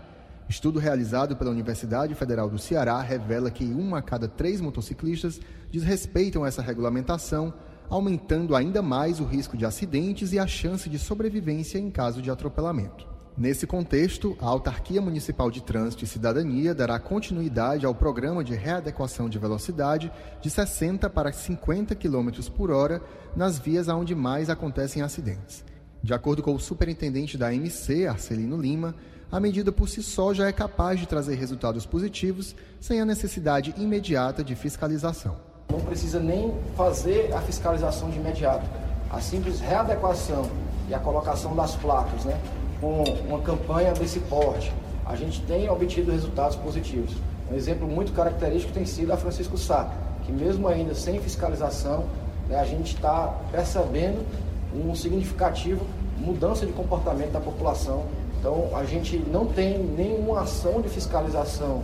Estudo 0.50 0.80
realizado 0.80 1.36
pela 1.36 1.52
Universidade 1.52 2.16
Federal 2.16 2.50
do 2.50 2.58
Ceará 2.58 3.00
revela 3.02 3.52
que 3.52 3.66
uma 3.66 4.00
a 4.00 4.02
cada 4.02 4.28
três 4.28 4.60
motociclistas 4.60 5.40
desrespeitam 5.72 6.44
essa 6.44 6.64
regulamentação, 6.64 7.54
aumentando 7.88 8.56
ainda 8.56 8.82
mais 8.82 9.20
o 9.20 9.26
risco 9.26 9.56
de 9.56 9.64
acidentes 9.64 10.34
e 10.34 10.40
a 10.40 10.48
chance 10.48 10.90
de 10.90 10.98
sobrevivência 10.98 11.78
em 11.78 11.92
caso 11.92 12.20
de 12.20 12.32
atropelamento. 12.32 13.13
Nesse 13.36 13.66
contexto, 13.66 14.38
a 14.40 14.46
Autarquia 14.46 15.02
Municipal 15.02 15.50
de 15.50 15.64
Trânsito 15.64 16.04
e 16.04 16.08
Cidadania 16.08 16.76
dará 16.76 17.00
continuidade 17.00 17.84
ao 17.84 17.96
programa 17.96 18.44
de 18.44 18.54
readequação 18.54 19.28
de 19.28 19.40
velocidade 19.40 20.12
de 20.40 20.52
60 20.52 21.10
para 21.10 21.32
50 21.32 21.96
km 21.96 22.30
por 22.56 22.70
hora 22.70 23.02
nas 23.36 23.58
vias 23.58 23.88
onde 23.88 24.14
mais 24.14 24.52
acontecem 24.52 25.02
acidentes. 25.02 25.66
De 26.04 26.14
acordo 26.14 26.44
com 26.44 26.54
o 26.54 26.60
superintendente 26.60 27.36
da 27.36 27.52
MC, 27.52 28.06
Arcelino 28.06 28.56
Lima, 28.56 28.94
a 29.32 29.40
medida 29.40 29.72
por 29.72 29.90
si 29.90 30.04
só 30.04 30.32
já 30.32 30.48
é 30.48 30.52
capaz 30.52 31.00
de 31.00 31.08
trazer 31.08 31.34
resultados 31.34 31.88
positivos 31.88 32.56
sem 32.80 33.02
a 33.02 33.06
necessidade 33.06 33.74
imediata 33.78 34.44
de 34.44 34.54
fiscalização. 34.54 35.38
Não 35.72 35.82
precisa 35.82 36.20
nem 36.20 36.54
fazer 36.78 37.34
a 37.34 37.42
fiscalização 37.42 38.12
de 38.12 38.20
imediato. 38.20 38.70
A 39.10 39.20
simples 39.20 39.60
readequação 39.60 40.48
e 40.88 40.94
a 40.94 41.00
colocação 41.00 41.56
das 41.56 41.76
placas, 41.76 42.26
né? 42.26 42.40
Com 42.80 43.04
uma 43.28 43.40
campanha 43.40 43.94
desse 43.94 44.20
porte, 44.22 44.72
a 45.06 45.16
gente 45.16 45.42
tem 45.42 45.70
obtido 45.70 46.12
resultados 46.12 46.56
positivos. 46.56 47.14
Um 47.52 47.56
exemplo 47.56 47.88
muito 47.88 48.14
característico 48.14 48.74
tem 48.74 48.86
sido 48.86 49.12
a 49.12 49.18
Francisco 49.18 49.58
Sá, 49.58 49.92
que 50.26 50.32
mesmo 50.32 50.68
ainda 50.68 50.96
sem 50.96 51.20
fiscalização, 51.20 52.06
né, 52.48 52.60
a 52.60 52.66
gente 52.66 52.96
está 52.96 53.28
percebendo 53.52 54.26
um 54.74 54.96
significativo 54.96 55.86
mudança 56.18 56.66
de 56.66 56.72
comportamento 56.72 57.32
da 57.32 57.40
população. 57.40 58.06
Então, 58.40 58.70
a 58.76 58.84
gente 58.84 59.18
não 59.18 59.46
tem 59.46 59.78
nenhuma 59.78 60.42
ação 60.42 60.82
de 60.82 60.90
fiscalização 60.90 61.82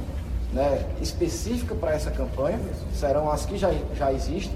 né, 0.54 0.86
específica 1.02 1.76
para 1.76 1.94
essa 1.94 2.12
campanha, 2.12 2.60
serão 2.94 3.30
as 3.30 3.46
que 3.46 3.58
já, 3.58 3.72
já 3.96 4.12
existem. 4.12 4.54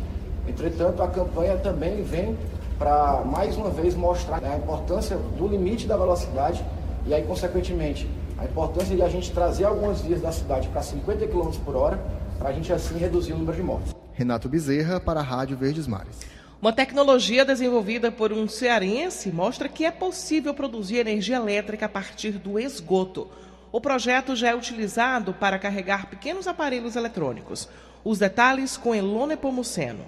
Entretanto, 0.47 1.01
a 1.01 1.07
campanha 1.07 1.55
também 1.57 2.01
vem 2.03 2.37
para 2.83 3.23
mais 3.23 3.55
uma 3.55 3.69
vez 3.69 3.95
mostrar 3.95 4.41
né, 4.41 4.55
a 4.55 4.57
importância 4.57 5.15
do 5.15 5.47
limite 5.47 5.87
da 5.87 5.95
velocidade 5.95 6.61
e 7.07 7.13
aí, 7.13 7.23
consequentemente, 7.23 8.09
a 8.37 8.43
importância 8.43 8.93
de 8.93 9.01
a 9.01 9.07
gente 9.07 9.31
trazer 9.31 9.63
algumas 9.63 10.01
vias 10.01 10.19
da 10.19 10.33
cidade 10.33 10.67
para 10.67 10.81
50 10.81 11.25
km 11.27 11.49
por 11.63 11.77
hora, 11.77 11.97
para 12.37 12.49
a 12.49 12.51
gente 12.51 12.73
assim 12.73 12.97
reduzir 12.97 13.31
o 13.31 13.37
número 13.37 13.55
de 13.55 13.63
mortes. 13.63 13.95
Renato 14.11 14.49
Bezerra 14.49 14.99
para 14.99 15.21
a 15.21 15.23
Rádio 15.23 15.55
Verdes 15.55 15.87
Mares. 15.87 16.19
Uma 16.61 16.73
tecnologia 16.73 17.45
desenvolvida 17.45 18.11
por 18.11 18.33
um 18.33 18.49
cearense 18.49 19.31
mostra 19.31 19.69
que 19.69 19.85
é 19.85 19.91
possível 19.91 20.53
produzir 20.53 20.97
energia 20.97 21.37
elétrica 21.37 21.85
a 21.85 21.89
partir 21.89 22.33
do 22.33 22.59
esgoto. 22.59 23.29
O 23.71 23.79
projeto 23.79 24.35
já 24.35 24.49
é 24.49 24.55
utilizado 24.55 25.33
para 25.33 25.57
carregar 25.57 26.07
pequenos 26.07 26.47
aparelhos 26.47 26.97
eletrônicos. 26.97 27.69
Os 28.03 28.19
detalhes 28.19 28.75
com 28.75 28.93
Elone 28.93 29.37
Pomuceno. 29.37 30.03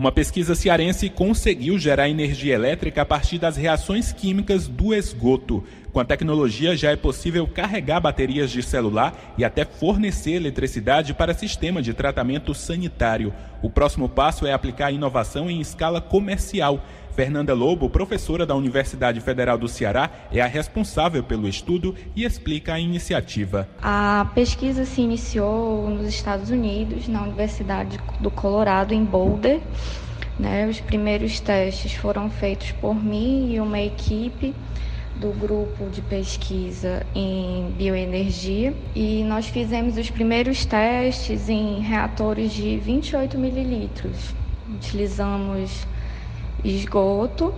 Uma 0.00 0.10
pesquisa 0.10 0.54
cearense 0.54 1.10
conseguiu 1.10 1.78
gerar 1.78 2.08
energia 2.08 2.54
elétrica 2.54 3.02
a 3.02 3.04
partir 3.04 3.36
das 3.36 3.58
reações 3.58 4.14
químicas 4.14 4.66
do 4.66 4.94
esgoto. 4.94 5.62
Com 5.92 6.00
a 6.00 6.04
tecnologia 6.06 6.74
já 6.74 6.90
é 6.90 6.96
possível 6.96 7.46
carregar 7.46 8.00
baterias 8.00 8.50
de 8.50 8.62
celular 8.62 9.34
e 9.36 9.44
até 9.44 9.62
fornecer 9.62 10.30
eletricidade 10.30 11.12
para 11.12 11.34
sistema 11.34 11.82
de 11.82 11.92
tratamento 11.92 12.54
sanitário. 12.54 13.30
O 13.60 13.68
próximo 13.68 14.08
passo 14.08 14.46
é 14.46 14.54
aplicar 14.54 14.86
a 14.86 14.92
inovação 14.92 15.50
em 15.50 15.60
escala 15.60 16.00
comercial. 16.00 16.82
Fernanda 17.14 17.54
Lobo, 17.54 17.90
professora 17.90 18.46
da 18.46 18.54
Universidade 18.54 19.20
Federal 19.20 19.58
do 19.58 19.68
Ceará, 19.68 20.10
é 20.32 20.40
a 20.40 20.46
responsável 20.46 21.22
pelo 21.22 21.48
estudo 21.48 21.94
e 22.14 22.24
explica 22.24 22.74
a 22.74 22.80
iniciativa. 22.80 23.68
A 23.82 24.30
pesquisa 24.34 24.84
se 24.84 25.00
iniciou 25.00 25.90
nos 25.90 26.06
Estados 26.08 26.50
Unidos, 26.50 27.08
na 27.08 27.22
Universidade 27.22 27.98
do 28.20 28.30
Colorado, 28.30 28.94
em 28.94 29.04
Boulder. 29.04 29.60
Né? 30.38 30.66
Os 30.66 30.80
primeiros 30.80 31.40
testes 31.40 31.92
foram 31.92 32.30
feitos 32.30 32.72
por 32.72 32.94
mim 32.94 33.52
e 33.52 33.60
uma 33.60 33.80
equipe 33.80 34.54
do 35.16 35.32
grupo 35.32 35.90
de 35.90 36.00
pesquisa 36.00 37.06
em 37.14 37.70
bioenergia 37.76 38.74
e 38.94 39.22
nós 39.24 39.46
fizemos 39.46 39.98
os 39.98 40.08
primeiros 40.08 40.64
testes 40.64 41.48
em 41.50 41.80
reatores 41.80 42.52
de 42.52 42.78
28 42.78 43.36
mililitros. 43.36 44.34
Utilizamos 44.74 45.86
esgoto 46.64 47.54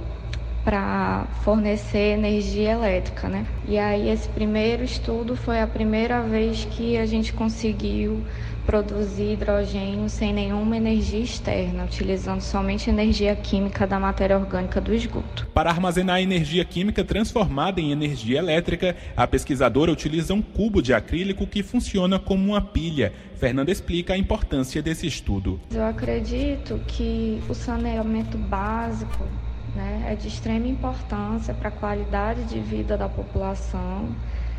para 0.64 1.26
fornecer 1.42 2.14
energia 2.14 2.72
elétrica, 2.72 3.28
né? 3.28 3.46
E 3.66 3.78
aí 3.78 4.08
esse 4.08 4.28
primeiro 4.28 4.84
estudo 4.84 5.36
foi 5.36 5.60
a 5.60 5.66
primeira 5.66 6.22
vez 6.22 6.64
que 6.70 6.96
a 6.96 7.06
gente 7.06 7.32
conseguiu 7.32 8.22
produzir 8.64 9.32
hidrogênio 9.32 10.08
sem 10.08 10.32
nenhuma 10.32 10.76
energia 10.76 11.20
externa, 11.20 11.84
utilizando 11.84 12.40
somente 12.40 12.88
energia 12.88 13.34
química 13.34 13.86
da 13.86 13.98
matéria 13.98 14.38
orgânica 14.38 14.80
do 14.80 14.94
esgoto. 14.94 15.46
Para 15.52 15.70
armazenar 15.70 16.20
energia 16.20 16.64
química 16.64 17.04
transformada 17.04 17.80
em 17.80 17.90
energia 17.90 18.38
elétrica, 18.38 18.96
a 19.16 19.26
pesquisadora 19.26 19.90
utiliza 19.90 20.32
um 20.32 20.40
cubo 20.40 20.80
de 20.80 20.94
acrílico 20.94 21.46
que 21.46 21.62
funciona 21.62 22.18
como 22.18 22.50
uma 22.50 22.60
pilha. 22.60 23.12
Fernanda 23.36 23.72
explica 23.72 24.14
a 24.14 24.18
importância 24.18 24.80
desse 24.80 25.06
estudo. 25.06 25.60
Eu 25.74 25.84
acredito 25.84 26.80
que 26.86 27.42
o 27.48 27.54
saneamento 27.54 28.38
básico 28.38 29.26
né, 29.74 30.06
é 30.08 30.14
de 30.14 30.28
extrema 30.28 30.66
importância 30.66 31.54
para 31.54 31.68
a 31.68 31.72
qualidade 31.72 32.44
de 32.44 32.60
vida 32.60 32.96
da 32.96 33.08
população, 33.08 34.08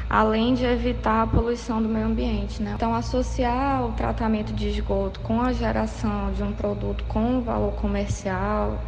além 0.10 0.54
de 0.54 0.66
evitar 0.66 1.24
a 1.24 1.28
poluição 1.28 1.82
do 1.82 1.90
meio 1.90 2.06
ambiente. 2.06 2.62
Né? 2.62 2.74
Então, 2.76 2.94
associar 2.94 3.86
o 3.86 3.94
tratamento 3.94 4.54
de 4.54 4.70
esgoto 4.70 5.20
com 5.22 5.42
a 5.42 5.54
geração 5.54 6.32
de 6.32 6.44
um 6.44 6.52
produto 6.52 7.04
com 7.06 7.42
valor 7.42 7.74
comercial 7.74 8.80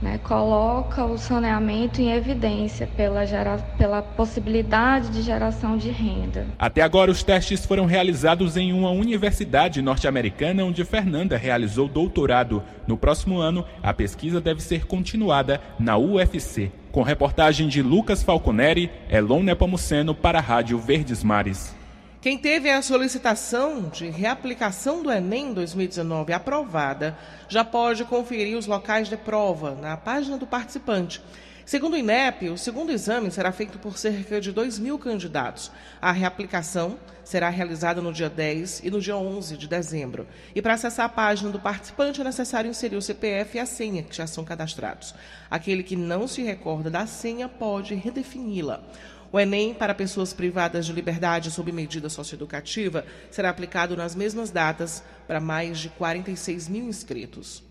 né, 0.00 0.18
coloca 0.22 1.04
o 1.04 1.18
saneamento 1.18 2.00
em 2.00 2.12
evidência 2.12 2.86
pela, 2.96 3.26
gera, 3.26 3.58
pela 3.76 4.00
possibilidade 4.00 5.08
de 5.10 5.22
geração 5.22 5.76
de 5.76 5.90
renda. 5.90 6.46
Até 6.58 6.82
agora, 6.82 7.10
os 7.10 7.22
testes 7.22 7.66
foram 7.66 7.86
realizados 7.86 8.56
em 8.56 8.72
uma 8.72 8.90
universidade 8.90 9.82
norte-americana 9.82 10.64
onde 10.64 10.84
Fernanda 10.84 11.36
realizou 11.36 11.88
doutorado. 11.88 12.62
No 12.86 12.96
próximo 12.96 13.38
ano, 13.38 13.64
a 13.82 13.92
pesquisa 13.92 14.40
deve 14.40 14.62
ser 14.62 14.86
continuada 14.86 15.60
na 15.78 15.96
UFC. 15.96 16.70
Com 16.92 17.02
reportagem 17.02 17.68
de 17.68 17.82
Lucas 17.82 18.22
Falconeri, 18.22 18.90
Elon 19.10 19.42
Nepomuceno 19.42 20.14
para 20.14 20.38
a 20.38 20.42
Rádio 20.42 20.78
Verdes 20.78 21.22
Mares. 21.22 21.77
Quem 22.20 22.36
teve 22.36 22.68
a 22.68 22.82
solicitação 22.82 23.88
de 23.90 24.10
reaplicação 24.10 25.04
do 25.04 25.12
Enem 25.12 25.54
2019 25.54 26.32
aprovada 26.32 27.16
já 27.48 27.64
pode 27.64 28.04
conferir 28.04 28.58
os 28.58 28.66
locais 28.66 29.08
de 29.08 29.16
prova 29.16 29.76
na 29.76 29.96
página 29.96 30.36
do 30.36 30.44
participante. 30.44 31.22
Segundo 31.64 31.94
o 31.94 31.96
INEP, 31.96 32.48
o 32.48 32.58
segundo 32.58 32.90
exame 32.90 33.30
será 33.30 33.52
feito 33.52 33.78
por 33.78 33.96
cerca 33.96 34.40
de 34.40 34.50
2 34.50 34.80
mil 34.80 34.98
candidatos. 34.98 35.70
A 36.02 36.10
reaplicação 36.10 36.98
será 37.22 37.50
realizada 37.50 38.00
no 38.00 38.12
dia 38.12 38.30
10 38.30 38.80
e 38.82 38.90
no 38.90 39.00
dia 39.00 39.16
11 39.16 39.56
de 39.56 39.68
dezembro. 39.68 40.26
E 40.54 40.62
para 40.62 40.74
acessar 40.74 41.06
a 41.06 41.10
página 41.10 41.50
do 41.50 41.60
participante 41.60 42.20
é 42.20 42.24
necessário 42.24 42.70
inserir 42.70 42.96
o 42.96 43.02
CPF 43.02 43.58
e 43.58 43.60
a 43.60 43.66
senha, 43.66 44.02
que 44.02 44.16
já 44.16 44.26
são 44.26 44.44
cadastrados. 44.44 45.14
Aquele 45.50 45.82
que 45.82 45.94
não 45.94 46.26
se 46.26 46.42
recorda 46.42 46.90
da 46.90 47.06
senha 47.06 47.48
pode 47.48 47.94
redefini-la. 47.94 48.82
O 49.30 49.38
Enem 49.38 49.74
para 49.74 49.94
pessoas 49.94 50.32
privadas 50.32 50.86
de 50.86 50.92
liberdade 50.92 51.50
sob 51.50 51.70
medida 51.70 52.08
socioeducativa 52.08 53.04
será 53.30 53.50
aplicado 53.50 53.96
nas 53.96 54.14
mesmas 54.14 54.50
datas 54.50 55.02
para 55.26 55.40
mais 55.40 55.78
de 55.78 55.90
46 55.90 56.68
mil 56.68 56.84
inscritos. 56.88 57.62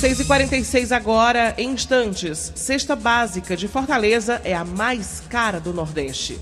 6h46 0.00 0.90
agora, 0.90 1.54
em 1.56 1.70
instantes. 1.70 2.52
Cesta 2.54 2.94
básica 2.94 3.56
de 3.56 3.68
Fortaleza 3.68 4.40
é 4.44 4.54
a 4.54 4.64
mais 4.64 5.22
cara 5.28 5.60
do 5.60 5.72
Nordeste. 5.72 6.38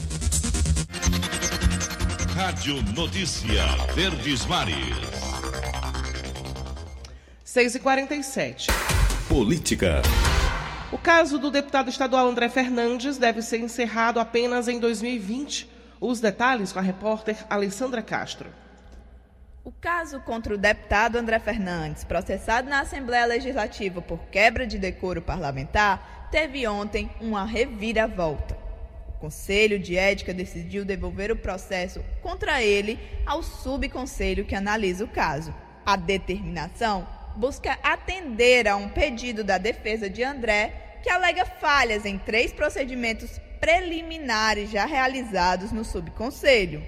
Rádio 2.35 2.83
Notícia 2.94 3.64
Verdes 3.94 4.46
Mares. 4.46 4.77
6h47. 7.46 8.68
Política. 9.29 10.01
O 10.92 10.98
caso 10.98 11.38
do 11.38 11.53
deputado 11.53 11.88
estadual 11.88 12.26
André 12.26 12.48
Fernandes 12.48 13.16
deve 13.16 13.42
ser 13.42 13.61
encerrado 13.61 14.18
apenas 14.18 14.66
em 14.66 14.81
2020. 14.81 15.70
Os 16.00 16.18
detalhes 16.18 16.72
com 16.72 16.81
a 16.81 16.83
repórter 16.83 17.37
Alessandra 17.48 18.03
Castro. 18.03 18.50
O 19.62 19.70
caso 19.70 20.18
contra 20.20 20.53
o 20.53 20.59
deputado 20.59 21.16
André 21.16 21.38
Fernandes, 21.38 22.03
processado 22.03 22.68
na 22.68 22.81
Assembleia 22.81 23.24
Legislativa 23.24 24.03
por 24.03 24.18
quebra 24.33 24.66
de 24.66 24.79
decoro 24.79 25.22
parlamentar, 25.22 26.29
teve 26.33 26.66
ontem 26.66 27.09
uma 27.20 27.44
reviravolta. 27.44 28.59
O 29.11 29.12
Conselho 29.20 29.79
de 29.79 29.96
Ética 29.96 30.35
decidiu 30.35 30.85
devolver 30.85 31.31
o 31.31 31.37
processo 31.37 32.03
contra 32.20 32.64
ele 32.64 32.98
ao 33.24 33.44
subconselho 33.44 34.44
que 34.44 34.57
analisa 34.57 35.05
o 35.05 35.09
caso. 35.09 35.55
A 35.87 35.94
determinação 35.94 37.07
busca 37.37 37.79
atender 37.83 38.69
a 38.69 38.77
um 38.77 38.88
pedido 38.88 39.43
da 39.43 39.59
defesa 39.59 40.09
de 40.09 40.23
André, 40.23 40.99
que 41.03 41.11
alega 41.11 41.45
falhas 41.45 42.05
em 42.05 42.19
três 42.19 42.53
procedimentos 42.53 43.40
preliminares 43.61 44.71
já 44.71 44.85
realizados 44.87 45.73
no 45.73 45.85
subconselho. 45.85 46.83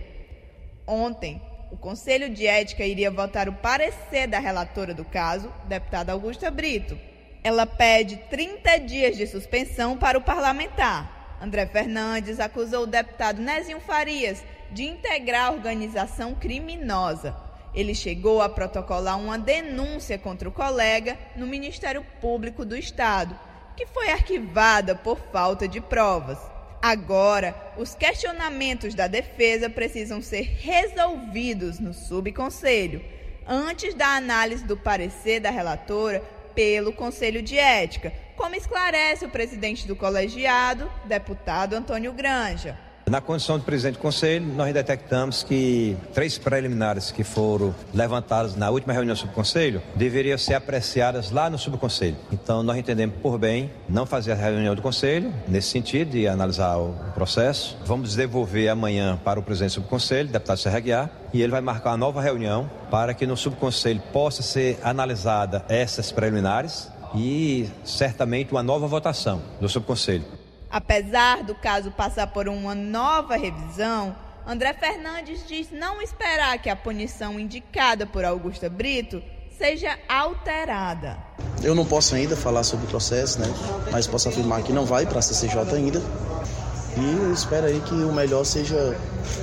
Ontem, 0.86 1.40
o 1.70 1.76
Conselho 1.76 2.28
de 2.28 2.46
Ética 2.46 2.84
iria 2.84 3.10
votar 3.10 3.48
o 3.48 3.54
parecer 3.54 4.26
da 4.26 4.38
relatora 4.38 4.92
do 4.92 5.04
caso, 5.04 5.52
deputada 5.66 6.12
Augusta 6.12 6.50
Brito. 6.50 6.98
Ela 7.42 7.66
pede 7.66 8.16
30 8.28 8.78
dias 8.80 9.16
de 9.16 9.26
suspensão 9.26 9.96
para 9.96 10.18
o 10.18 10.22
parlamentar. 10.22 11.38
André 11.40 11.66
Fernandes 11.66 12.38
acusou 12.38 12.84
o 12.84 12.86
deputado 12.86 13.40
Nezinho 13.40 13.80
Farias 13.80 14.44
de 14.70 14.84
integrar 14.84 15.46
a 15.46 15.50
organização 15.52 16.34
criminosa 16.34 17.34
ele 17.74 17.94
chegou 17.94 18.42
a 18.42 18.48
protocolar 18.48 19.18
uma 19.18 19.38
denúncia 19.38 20.18
contra 20.18 20.48
o 20.48 20.52
colega 20.52 21.18
no 21.36 21.46
Ministério 21.46 22.04
Público 22.20 22.64
do 22.64 22.76
Estado, 22.76 23.38
que 23.76 23.86
foi 23.86 24.10
arquivada 24.10 24.94
por 24.94 25.18
falta 25.32 25.66
de 25.66 25.80
provas. 25.80 26.38
Agora, 26.82 27.54
os 27.76 27.94
questionamentos 27.94 28.94
da 28.94 29.06
defesa 29.06 29.70
precisam 29.70 30.20
ser 30.20 30.42
resolvidos 30.42 31.78
no 31.78 31.94
subconselho, 31.94 33.02
antes 33.46 33.94
da 33.94 34.16
análise 34.16 34.64
do 34.64 34.76
parecer 34.76 35.40
da 35.40 35.50
relatora 35.50 36.20
pelo 36.54 36.92
Conselho 36.92 37.40
de 37.40 37.56
Ética, 37.56 38.12
como 38.36 38.54
esclarece 38.54 39.24
o 39.24 39.30
presidente 39.30 39.86
do 39.86 39.96
colegiado, 39.96 40.90
deputado 41.04 41.74
Antônio 41.74 42.12
Granja. 42.12 42.78
Na 43.12 43.20
condição 43.20 43.58
de 43.58 43.64
presidente 43.66 43.96
do 43.96 44.00
conselho, 44.00 44.46
nós 44.54 44.72
detectamos 44.72 45.42
que 45.42 45.94
três 46.14 46.38
preliminares 46.38 47.10
que 47.10 47.22
foram 47.22 47.74
levantadas 47.92 48.56
na 48.56 48.70
última 48.70 48.94
reunião 48.94 49.14
do 49.14 49.18
subconselho 49.18 49.82
deveriam 49.94 50.38
ser 50.38 50.54
apreciadas 50.54 51.30
lá 51.30 51.50
no 51.50 51.58
subconselho. 51.58 52.16
Então, 52.32 52.62
nós 52.62 52.78
entendemos 52.78 53.16
por 53.20 53.36
bem 53.36 53.70
não 53.86 54.06
fazer 54.06 54.32
a 54.32 54.34
reunião 54.34 54.74
do 54.74 54.80
conselho, 54.80 55.30
nesse 55.46 55.68
sentido, 55.68 56.12
de 56.12 56.26
analisar 56.26 56.78
o 56.78 56.94
processo. 57.12 57.76
Vamos 57.84 58.16
devolver 58.16 58.70
amanhã 58.70 59.20
para 59.22 59.38
o 59.38 59.42
presidente 59.42 59.72
do 59.72 59.82
subconselho, 59.82 60.30
deputado 60.30 60.56
Serra 60.56 60.80
Guiar, 60.80 61.10
e 61.34 61.42
ele 61.42 61.52
vai 61.52 61.60
marcar 61.60 61.90
uma 61.90 61.98
nova 61.98 62.22
reunião 62.22 62.70
para 62.90 63.12
que 63.12 63.26
no 63.26 63.36
subconselho 63.36 64.00
possa 64.10 64.42
ser 64.42 64.78
analisada 64.82 65.66
essas 65.68 66.10
preliminares 66.10 66.90
e 67.14 67.68
certamente 67.84 68.52
uma 68.52 68.62
nova 68.62 68.86
votação 68.86 69.42
do 69.60 69.68
subconselho. 69.68 70.24
Apesar 70.72 71.42
do 71.42 71.54
caso 71.54 71.90
passar 71.90 72.28
por 72.28 72.48
uma 72.48 72.74
nova 72.74 73.36
revisão, 73.36 74.16
André 74.46 74.72
Fernandes 74.72 75.46
diz 75.46 75.70
não 75.70 76.00
esperar 76.00 76.56
que 76.62 76.70
a 76.70 76.74
punição 76.74 77.38
indicada 77.38 78.06
por 78.06 78.24
Augusta 78.24 78.70
Brito 78.70 79.22
seja 79.58 79.98
alterada. 80.08 81.18
Eu 81.62 81.74
não 81.74 81.84
posso 81.84 82.14
ainda 82.14 82.34
falar 82.34 82.64
sobre 82.64 82.86
o 82.86 82.88
processo, 82.88 83.38
né? 83.38 83.46
Mas 83.92 84.06
posso 84.06 84.30
afirmar 84.30 84.62
que 84.62 84.72
não 84.72 84.86
vai 84.86 85.04
para 85.04 85.18
a 85.18 85.22
CCJ 85.22 85.76
ainda. 85.76 86.00
E 86.96 87.22
eu 87.22 87.34
espero 87.34 87.66
aí 87.66 87.78
que 87.80 87.94
o 87.94 88.10
melhor 88.10 88.44
seja, 88.44 88.96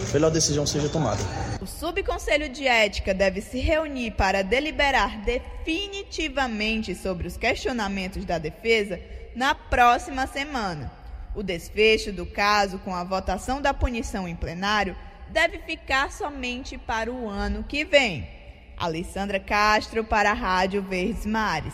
a 0.09 0.13
melhor 0.13 0.31
decisão 0.31 0.65
seja 0.65 0.89
tomada. 0.89 1.21
O 1.61 1.67
Subconselho 1.67 2.49
de 2.49 2.67
Ética 2.67 3.13
deve 3.13 3.39
se 3.39 3.59
reunir 3.59 4.11
para 4.11 4.43
deliberar 4.43 5.21
definitivamente 5.21 6.95
sobre 6.95 7.27
os 7.27 7.37
questionamentos 7.37 8.25
da 8.25 8.39
defesa 8.39 8.99
na 9.35 9.53
próxima 9.53 10.25
semana. 10.25 10.98
O 11.35 11.43
desfecho 11.43 12.11
do 12.11 12.25
caso, 12.25 12.79
com 12.79 12.93
a 12.93 13.03
votação 13.03 13.61
da 13.61 13.73
punição 13.73 14.27
em 14.27 14.35
plenário, 14.35 14.95
deve 15.29 15.59
ficar 15.59 16.11
somente 16.11 16.77
para 16.77 17.11
o 17.11 17.29
ano 17.29 17.63
que 17.63 17.85
vem. 17.85 18.27
Alessandra 18.75 19.39
Castro, 19.39 20.03
para 20.03 20.31
a 20.31 20.33
Rádio 20.33 20.81
Verdes 20.81 21.25
Mares. 21.25 21.73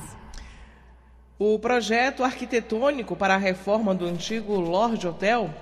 O 1.37 1.59
projeto 1.59 2.23
arquitetônico 2.23 3.15
para 3.15 3.35
a 3.35 3.37
reforma 3.37 3.93
do 3.93 4.05
antigo 4.05 4.55
Lorde 4.55 5.07
Hotel, 5.07 5.53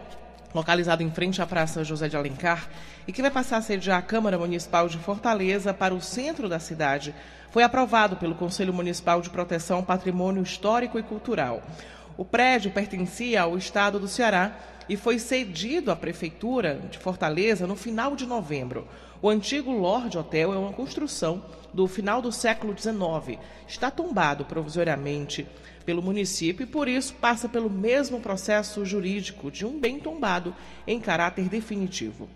localizado 0.53 1.03
em 1.03 1.11
frente 1.11 1.41
à 1.41 1.45
Praça 1.45 1.83
José 1.83 2.07
de 2.07 2.15
Alencar, 2.15 2.69
e 3.07 3.11
que 3.11 3.21
vai 3.21 3.31
passar 3.31 3.57
a 3.57 3.61
sediar 3.61 3.97
a 3.97 4.01
Câmara 4.01 4.37
Municipal 4.37 4.87
de 4.87 4.97
Fortaleza 4.97 5.73
para 5.73 5.93
o 5.93 6.01
centro 6.01 6.47
da 6.47 6.59
cidade, 6.59 7.13
foi 7.51 7.63
aprovado 7.63 8.17
pelo 8.17 8.35
Conselho 8.35 8.73
Municipal 8.73 9.21
de 9.21 9.29
Proteção 9.29 9.77
ao 9.77 9.83
Patrimônio 9.83 10.41
Histórico 10.41 10.97
e 10.97 11.03
Cultural. 11.03 11.61
O 12.15 12.23
prédio 12.23 12.71
pertencia 12.71 13.41
ao 13.41 13.57
estado 13.57 13.99
do 13.99 14.07
Ceará 14.07 14.55
e 14.87 14.95
foi 14.95 15.17
cedido 15.17 15.91
à 15.91 15.95
Prefeitura 15.95 16.79
de 16.91 16.97
Fortaleza 16.99 17.65
no 17.65 17.75
final 17.75 18.15
de 18.15 18.25
novembro. 18.25 18.87
O 19.21 19.29
antigo 19.29 19.71
Lorde 19.71 20.17
Hotel 20.17 20.53
é 20.53 20.57
uma 20.57 20.73
construção 20.73 21.43
do 21.73 21.87
final 21.87 22.21
do 22.21 22.31
século 22.31 22.75
XIX. 22.77 23.39
Está 23.67 23.89
tombado 23.89 24.45
provisoriamente 24.45 25.47
pelo 25.85 26.01
município 26.01 26.63
e, 26.63 26.67
por 26.67 26.87
isso, 26.87 27.15
passa 27.15 27.49
pelo 27.49 27.69
mesmo 27.69 28.19
processo 28.19 28.85
jurídico 28.85 29.49
de 29.49 29.65
um 29.65 29.79
bem 29.79 29.99
tombado 29.99 30.55
em 30.85 30.99
caráter 30.99 31.49
definitivo. 31.49 32.29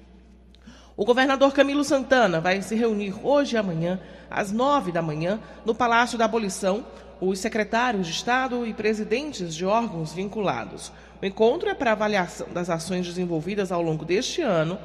O 0.96 1.06
governador 1.06 1.54
Camilo 1.54 1.84
Santana 1.84 2.42
vai 2.42 2.62
se 2.63 2.74
reunir 2.74 3.13
hoje 3.24 3.56
e 3.56 3.58
amanhã, 3.58 4.00
às 4.32 4.52
nove 4.52 4.92
da 4.92 5.02
manhã, 5.02 5.40
no 5.63 5.76
Palácio 5.76 6.18
da 6.18 6.26
Abolição, 6.26 6.84
os 7.19 7.39
secretários 7.39 8.08
de 8.08 8.13
Estado 8.13 8.65
e 8.65 8.73
presidentes 8.73 9.56
de 9.56 9.65
órgãos 9.65 10.13
vinculados. 10.13 10.91
O 11.21 11.25
encontro 11.25 11.69
é 11.69 11.73
para 11.73 11.91
avaliação 11.91 12.47
das 12.53 12.69
ações 12.69 13.06
desenvolvidas 13.06 13.71
ao 13.71 13.82
longo 13.82 14.06
deste 14.06 14.41
ano 14.41 14.77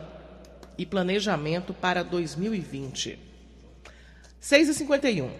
e 0.79 0.87
planejamento 0.87 1.75
para 1.75 2.03
2020. 2.03 3.19
6h51. 4.43 5.31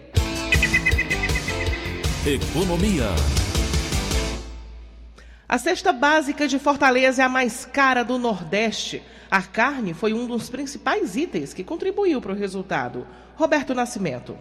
Economia. 2.25 3.09
A 5.49 5.57
cesta 5.57 5.91
básica 5.91 6.47
de 6.47 6.57
Fortaleza 6.57 7.21
é 7.21 7.25
a 7.25 7.29
mais 7.29 7.65
cara 7.65 8.03
do 8.03 8.17
Nordeste. 8.17 9.03
A 9.29 9.41
carne 9.41 9.93
foi 9.93 10.13
um 10.13 10.25
dos 10.25 10.49
principais 10.49 11.15
itens 11.15 11.53
que 11.53 11.63
contribuiu 11.63 12.21
para 12.21 12.31
o 12.31 12.35
resultado. 12.35 13.05
Roberto 13.35 13.73
Nascimento. 13.73 14.37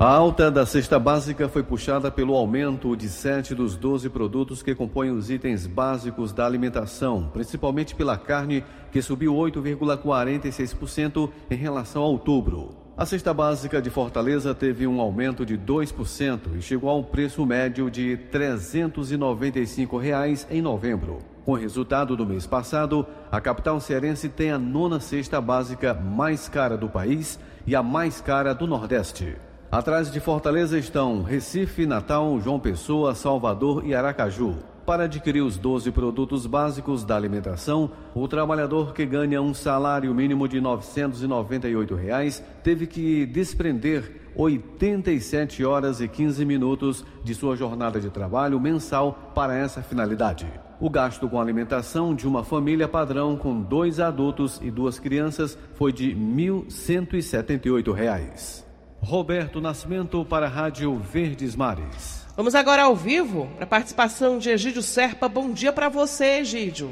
A 0.00 0.06
alta 0.08 0.48
da 0.48 0.64
cesta 0.64 0.96
básica 0.96 1.48
foi 1.48 1.64
puxada 1.64 2.08
pelo 2.08 2.36
aumento 2.36 2.96
de 2.96 3.08
7 3.08 3.52
dos 3.52 3.74
12 3.74 4.08
produtos 4.08 4.62
que 4.62 4.72
compõem 4.72 5.10
os 5.10 5.28
itens 5.28 5.66
básicos 5.66 6.32
da 6.32 6.46
alimentação, 6.46 7.28
principalmente 7.32 7.96
pela 7.96 8.16
carne, 8.16 8.62
que 8.92 9.02
subiu 9.02 9.34
8,46% 9.34 11.28
em 11.50 11.56
relação 11.56 12.04
a 12.04 12.06
outubro. 12.06 12.76
A 12.96 13.04
cesta 13.04 13.34
básica 13.34 13.82
de 13.82 13.90
Fortaleza 13.90 14.54
teve 14.54 14.86
um 14.86 15.00
aumento 15.00 15.44
de 15.44 15.58
2% 15.58 16.56
e 16.56 16.62
chegou 16.62 16.90
a 16.90 16.96
um 16.96 17.02
preço 17.02 17.44
médio 17.44 17.90
de 17.90 18.16
395 18.30 19.98
reais 19.98 20.46
em 20.48 20.62
novembro. 20.62 21.18
Com 21.44 21.54
o 21.54 21.56
resultado 21.56 22.16
do 22.16 22.24
mês 22.24 22.46
passado, 22.46 23.04
a 23.32 23.40
capital 23.40 23.80
cearense 23.80 24.28
tem 24.28 24.52
a 24.52 24.58
nona 24.60 25.00
cesta 25.00 25.40
básica 25.40 25.92
mais 25.92 26.48
cara 26.48 26.76
do 26.76 26.88
país 26.88 27.36
e 27.66 27.74
a 27.74 27.82
mais 27.82 28.20
cara 28.20 28.54
do 28.54 28.64
Nordeste. 28.64 29.47
Atrás 29.70 30.10
de 30.10 30.18
Fortaleza 30.18 30.78
estão 30.78 31.22
Recife, 31.22 31.84
Natal, 31.84 32.40
João 32.40 32.58
Pessoa, 32.58 33.14
Salvador 33.14 33.84
e 33.84 33.94
Aracaju. 33.94 34.56
Para 34.86 35.04
adquirir 35.04 35.42
os 35.42 35.58
12 35.58 35.92
produtos 35.92 36.46
básicos 36.46 37.04
da 37.04 37.14
alimentação, 37.14 37.90
o 38.14 38.26
trabalhador 38.26 38.94
que 38.94 39.04
ganha 39.04 39.42
um 39.42 39.52
salário 39.52 40.14
mínimo 40.14 40.48
de 40.48 40.58
998 40.58 41.94
reais 41.94 42.42
teve 42.64 42.86
que 42.86 43.26
desprender 43.26 44.30
87 44.34 45.62
horas 45.62 46.00
e 46.00 46.08
15 46.08 46.46
minutos 46.46 47.04
de 47.22 47.34
sua 47.34 47.54
jornada 47.54 48.00
de 48.00 48.08
trabalho 48.08 48.58
mensal 48.58 49.32
para 49.34 49.54
essa 49.54 49.82
finalidade. 49.82 50.50
O 50.80 50.88
gasto 50.88 51.28
com 51.28 51.38
alimentação 51.38 52.14
de 52.14 52.26
uma 52.26 52.42
família 52.42 52.88
padrão 52.88 53.36
com 53.36 53.60
dois 53.60 54.00
adultos 54.00 54.58
e 54.62 54.70
duas 54.70 54.98
crianças 54.98 55.58
foi 55.74 55.92
de 55.92 56.14
1.178 56.16 57.92
reais. 57.92 58.67
Roberto 59.02 59.60
Nascimento 59.60 60.24
para 60.24 60.46
a 60.46 60.48
Rádio 60.48 60.94
Verdes 60.96 61.56
Mares. 61.56 62.26
Vamos 62.36 62.54
agora 62.54 62.82
ao 62.82 62.94
vivo 62.94 63.48
para 63.54 63.64
a 63.64 63.66
participação 63.66 64.38
de 64.38 64.50
Egídio 64.50 64.82
Serpa. 64.82 65.28
Bom 65.28 65.50
dia 65.50 65.72
para 65.72 65.88
você, 65.88 66.40
Egídio. 66.40 66.90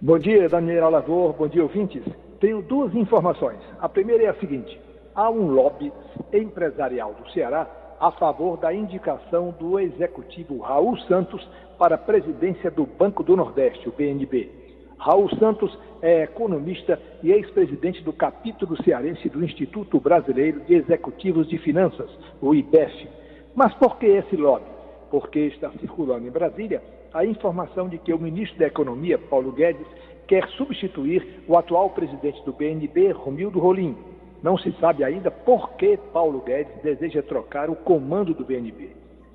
Bom 0.00 0.18
dia, 0.18 0.48
Daniel 0.48 0.90
Lavor. 0.90 1.34
Bom 1.34 1.48
dia, 1.48 1.62
ouvintes. 1.62 2.02
Tenho 2.40 2.62
duas 2.62 2.94
informações. 2.94 3.58
A 3.80 3.88
primeira 3.88 4.24
é 4.24 4.28
a 4.28 4.40
seguinte: 4.40 4.80
há 5.14 5.28
um 5.28 5.48
lobby 5.48 5.92
empresarial 6.32 7.14
do 7.14 7.30
Ceará 7.32 7.68
a 8.00 8.10
favor 8.12 8.56
da 8.56 8.72
indicação 8.72 9.54
do 9.58 9.78
executivo 9.78 10.58
Raul 10.58 10.96
Santos 11.00 11.46
para 11.78 11.96
a 11.96 11.98
presidência 11.98 12.70
do 12.70 12.86
Banco 12.86 13.22
do 13.22 13.36
Nordeste, 13.36 13.88
o 13.88 13.92
BNB. 13.92 14.50
Raul 14.98 15.28
Santos 15.36 15.76
é 16.02 16.22
economista 16.22 17.00
e 17.22 17.30
ex-presidente 17.32 18.02
do 18.02 18.12
capítulo 18.12 18.80
cearense 18.82 19.28
do 19.28 19.44
Instituto 19.44 20.00
Brasileiro 20.00 20.60
de 20.60 20.74
Executivos 20.74 21.48
de 21.48 21.58
Finanças, 21.58 22.10
o 22.40 22.54
IBEF. 22.54 23.08
Mas 23.54 23.74
por 23.74 23.98
que 23.98 24.06
esse 24.06 24.36
lobby? 24.36 24.66
Porque 25.10 25.40
está 25.40 25.70
circulando 25.72 26.26
em 26.26 26.30
Brasília 26.30 26.82
a 27.12 27.24
informação 27.24 27.88
de 27.88 27.98
que 27.98 28.12
o 28.12 28.18
ministro 28.18 28.58
da 28.58 28.66
Economia, 28.66 29.18
Paulo 29.18 29.52
Guedes, 29.52 29.86
quer 30.26 30.46
substituir 30.50 31.42
o 31.48 31.56
atual 31.56 31.90
presidente 31.90 32.44
do 32.44 32.52
BNB, 32.52 33.12
Romildo 33.12 33.58
Rolim. 33.58 33.96
Não 34.42 34.56
se 34.58 34.70
sabe 34.78 35.02
ainda 35.02 35.30
por 35.30 35.70
que 35.72 35.96
Paulo 36.12 36.40
Guedes 36.40 36.82
deseja 36.82 37.22
trocar 37.22 37.70
o 37.70 37.74
comando 37.74 38.34
do 38.34 38.44
BNB. 38.44 38.90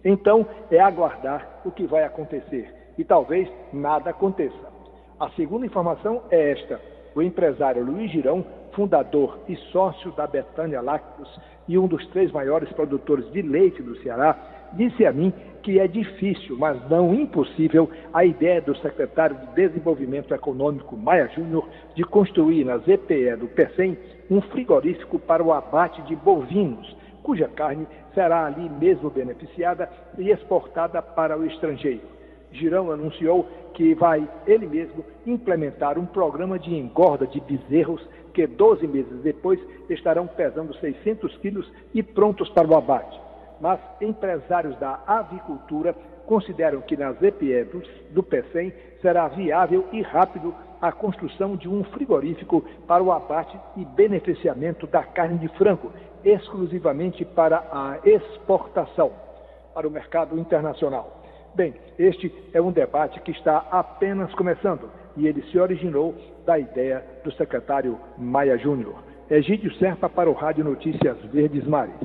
Então, 0.05 0.45
é 0.69 0.79
aguardar 0.79 1.61
o 1.65 1.71
que 1.71 1.85
vai 1.85 2.03
acontecer 2.03 2.73
e 2.97 3.03
talvez 3.03 3.49
nada 3.71 4.11
aconteça. 4.11 4.73
A 5.19 5.29
segunda 5.31 5.65
informação 5.65 6.23
é 6.31 6.51
esta: 6.51 6.79
o 7.15 7.21
empresário 7.21 7.83
Luiz 7.83 8.11
Girão, 8.11 8.45
fundador 8.73 9.39
e 9.47 9.55
sócio 9.71 10.11
da 10.13 10.25
Betânia 10.25 10.81
Lácteos, 10.81 11.29
e 11.67 11.77
um 11.77 11.87
dos 11.87 12.05
três 12.07 12.31
maiores 12.31 12.71
produtores 12.73 13.31
de 13.31 13.41
leite 13.41 13.81
do 13.81 13.95
Ceará, 13.97 14.35
disse 14.73 15.05
a 15.05 15.13
mim 15.13 15.31
que 15.61 15.79
é 15.79 15.87
difícil, 15.87 16.57
mas 16.57 16.77
não 16.89 17.13
impossível, 17.13 17.89
a 18.13 18.25
ideia 18.25 18.59
do 18.59 18.75
secretário 18.77 19.37
de 19.37 19.45
Desenvolvimento 19.55 20.33
Econômico, 20.33 20.97
Maia 20.97 21.29
Júnior, 21.29 21.69
de 21.95 22.03
construir 22.03 22.65
na 22.65 22.77
ZPE 22.79 23.37
do 23.39 23.47
PECEM 23.47 23.97
um 24.29 24.41
frigorífico 24.41 25.19
para 25.19 25.43
o 25.43 25.53
abate 25.53 26.01
de 26.01 26.15
bovinos, 26.17 26.93
cuja 27.21 27.47
carne 27.47 27.87
será 28.13 28.45
ali 28.45 28.69
mesmo 28.69 29.09
beneficiada 29.09 29.89
e 30.17 30.31
exportada 30.31 31.01
para 31.01 31.37
o 31.37 31.45
estrangeiro. 31.45 32.01
Girão 32.53 32.91
anunciou 32.91 33.47
que 33.73 33.93
vai 33.95 34.27
ele 34.45 34.67
mesmo 34.67 35.03
implementar 35.25 35.97
um 35.97 36.05
programa 36.05 36.59
de 36.59 36.73
engorda 36.75 37.25
de 37.25 37.39
bezerros 37.41 38.07
que 38.33 38.45
12 38.47 38.87
meses 38.87 39.21
depois 39.21 39.59
estarão 39.89 40.27
pesando 40.27 40.73
600 40.75 41.35
quilos 41.37 41.71
e 41.93 42.01
prontos 42.01 42.49
para 42.49 42.67
o 42.67 42.75
abate. 42.75 43.19
Mas 43.59 43.79
empresários 44.01 44.77
da 44.79 45.01
avicultura 45.05 45.95
consideram 46.25 46.81
que 46.81 46.97
na 46.97 47.11
ZPE 47.13 47.65
do, 47.65 47.83
do 48.11 48.23
PECEM 48.23 48.73
será 49.01 49.27
viável 49.27 49.85
e 49.91 50.01
rápido 50.01 50.53
a 50.81 50.91
construção 50.91 51.55
de 51.55 51.69
um 51.69 51.83
frigorífico 51.83 52.63
para 52.87 53.03
o 53.03 53.11
abate 53.11 53.57
e 53.77 53.85
beneficiamento 53.85 54.85
da 54.85 55.03
carne 55.03 55.37
de 55.37 55.47
frango, 55.57 55.91
exclusivamente 56.23 57.23
para 57.23 57.59
a 57.71 57.99
exportação 58.03 59.11
para 59.73 59.87
o 59.87 59.91
mercado 59.91 60.37
internacional. 60.37 61.22
Bem, 61.55 61.75
este 61.99 62.33
é 62.51 62.59
um 62.59 62.71
debate 62.71 63.19
que 63.21 63.31
está 63.31 63.57
apenas 63.69 64.33
começando 64.33 64.89
e 65.15 65.27
ele 65.27 65.43
se 65.51 65.59
originou 65.59 66.15
da 66.43 66.57
ideia 66.57 67.05
do 67.23 67.31
secretário 67.33 67.99
Maia 68.17 68.57
Júnior. 68.57 68.95
Egídio 69.29 69.71
Serpa 69.77 70.09
para 70.09 70.29
o 70.29 70.33
Rádio 70.33 70.63
Notícias 70.63 71.15
Verdes 71.31 71.63
Mares. 71.67 71.95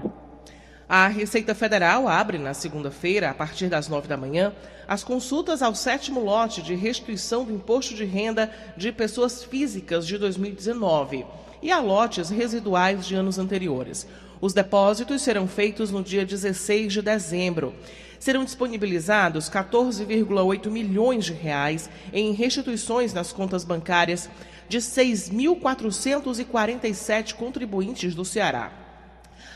A 0.87 1.09
Receita 1.09 1.55
Federal 1.55 2.07
abre 2.07 2.37
na 2.37 2.53
segunda-feira, 2.53 3.31
a 3.31 3.35
partir 3.35 3.69
das 3.69 3.89
nove 3.89 4.07
da 4.07 4.19
manhã, 4.19 4.53
as 4.87 5.03
consultas 5.03 5.63
ao 5.63 5.75
sétimo 5.75 6.21
lote 6.21 6.63
de 6.63 6.75
restituição 6.75 7.45
do 7.45 7.53
imposto 7.53 7.95
de 7.95 8.05
renda 8.05 8.51
de 8.77 8.93
pessoas 8.93 9.43
físicas 9.43 10.07
de 10.07 10.19
2019 10.19 11.25
e 11.63 11.73
a 11.73 11.81
lotes 11.81 12.29
residuais 12.29 13.07
de 13.07 13.15
anos 13.15 13.39
anteriores. 13.39 14.07
Os 14.41 14.53
depósitos 14.53 15.23
serão 15.23 15.49
feitos 15.49 15.91
no 15.91 16.03
dia 16.03 16.25
16 16.25 16.93
de 16.93 17.03
dezembro 17.03 17.75
serão 18.19 18.45
disponibilizados 18.45 19.49
14,8 19.49 20.71
milhões 20.71 21.25
de 21.25 21.33
reais 21.33 21.89
em 22.13 22.33
restituições 22.33 23.13
nas 23.13 23.33
contas 23.33 23.65
bancárias 23.65 24.29
de 24.69 24.79
6.447 24.79 27.35
contribuintes 27.35 28.15
do 28.15 28.25
Ceará. 28.25 28.73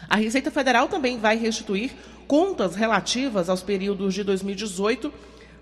A 0.09 0.17
Receita 0.17 0.51
Federal 0.51 0.89
também 0.89 1.19
vai 1.19 1.37
restituir 1.37 1.93
contas 2.27 2.75
relativas 2.75 3.49
aos 3.49 3.63
períodos 3.63 4.15
de 4.15 4.25
2018 4.25 5.13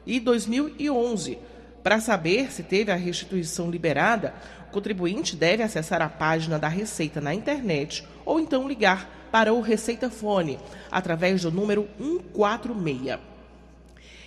e 0.06 0.20
2011, 0.20 1.38
Para 1.82 2.00
saber 2.00 2.52
se 2.52 2.62
teve 2.62 2.92
a 2.92 2.96
restituição 2.96 3.70
liberada, 3.70 4.34
o 4.68 4.72
contribuinte 4.72 5.34
deve 5.34 5.62
acessar 5.62 6.02
a 6.02 6.08
página 6.08 6.58
da 6.58 6.68
Receita 6.68 7.20
na 7.20 7.34
internet 7.34 8.06
ou 8.24 8.38
então 8.38 8.68
ligar 8.68 9.19
para 9.30 9.52
o 9.52 9.60
Receita 9.60 10.10
Fone 10.10 10.58
através 10.90 11.42
do 11.42 11.50
número 11.50 11.88
146. 11.98 13.30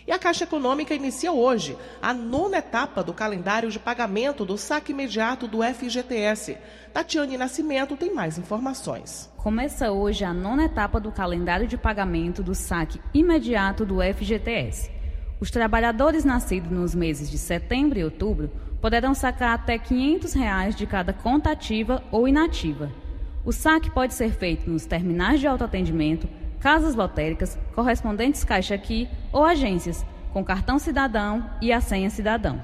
E 0.05 0.11
a 0.11 0.19
Caixa 0.19 0.43
Econômica 0.43 0.93
inicia 0.93 1.31
hoje 1.31 1.77
a 2.01 2.13
nona 2.13 2.57
etapa 2.57 3.01
do 3.01 3.13
calendário 3.13 3.71
de 3.71 3.79
pagamento 3.79 4.43
do 4.43 4.57
saque 4.57 4.91
imediato 4.91 5.47
do 5.47 5.63
FGTS. 5.63 6.57
Tatiane 6.93 7.37
Nascimento 7.37 7.95
tem 7.95 8.13
mais 8.13 8.37
informações. 8.37 9.31
Começa 9.37 9.91
hoje 9.91 10.25
a 10.25 10.33
nona 10.33 10.65
etapa 10.65 10.99
do 10.99 11.09
calendário 11.09 11.67
de 11.67 11.77
pagamento 11.77 12.43
do 12.43 12.53
saque 12.53 12.99
imediato 13.13 13.85
do 13.85 13.99
FGTS. 14.01 14.91
Os 15.39 15.49
trabalhadores 15.49 16.25
nascidos 16.25 16.69
nos 16.69 16.93
meses 16.93 17.29
de 17.29 17.37
setembro 17.37 17.97
e 17.97 18.03
outubro 18.03 18.51
poderão 18.81 19.13
sacar 19.13 19.55
até 19.55 19.77
500 19.77 20.33
reais 20.33 20.75
de 20.75 20.85
cada 20.85 21.13
conta 21.13 21.51
ativa 21.51 22.03
ou 22.11 22.27
inativa. 22.27 22.91
O 23.45 23.51
saque 23.51 23.89
pode 23.89 24.13
ser 24.13 24.31
feito 24.31 24.69
nos 24.69 24.85
terminais 24.85 25.41
de 25.41 25.47
autoatendimento, 25.47 26.29
casas 26.61 26.95
lotéricas, 26.95 27.59
correspondentes 27.75 28.45
Caixa 28.45 28.73
Aqui 28.73 29.09
ou 29.33 29.43
agências, 29.43 30.05
com 30.31 30.45
cartão 30.45 30.79
cidadão 30.79 31.43
e 31.61 31.73
a 31.73 31.81
senha 31.81 32.09
cidadão. 32.09 32.61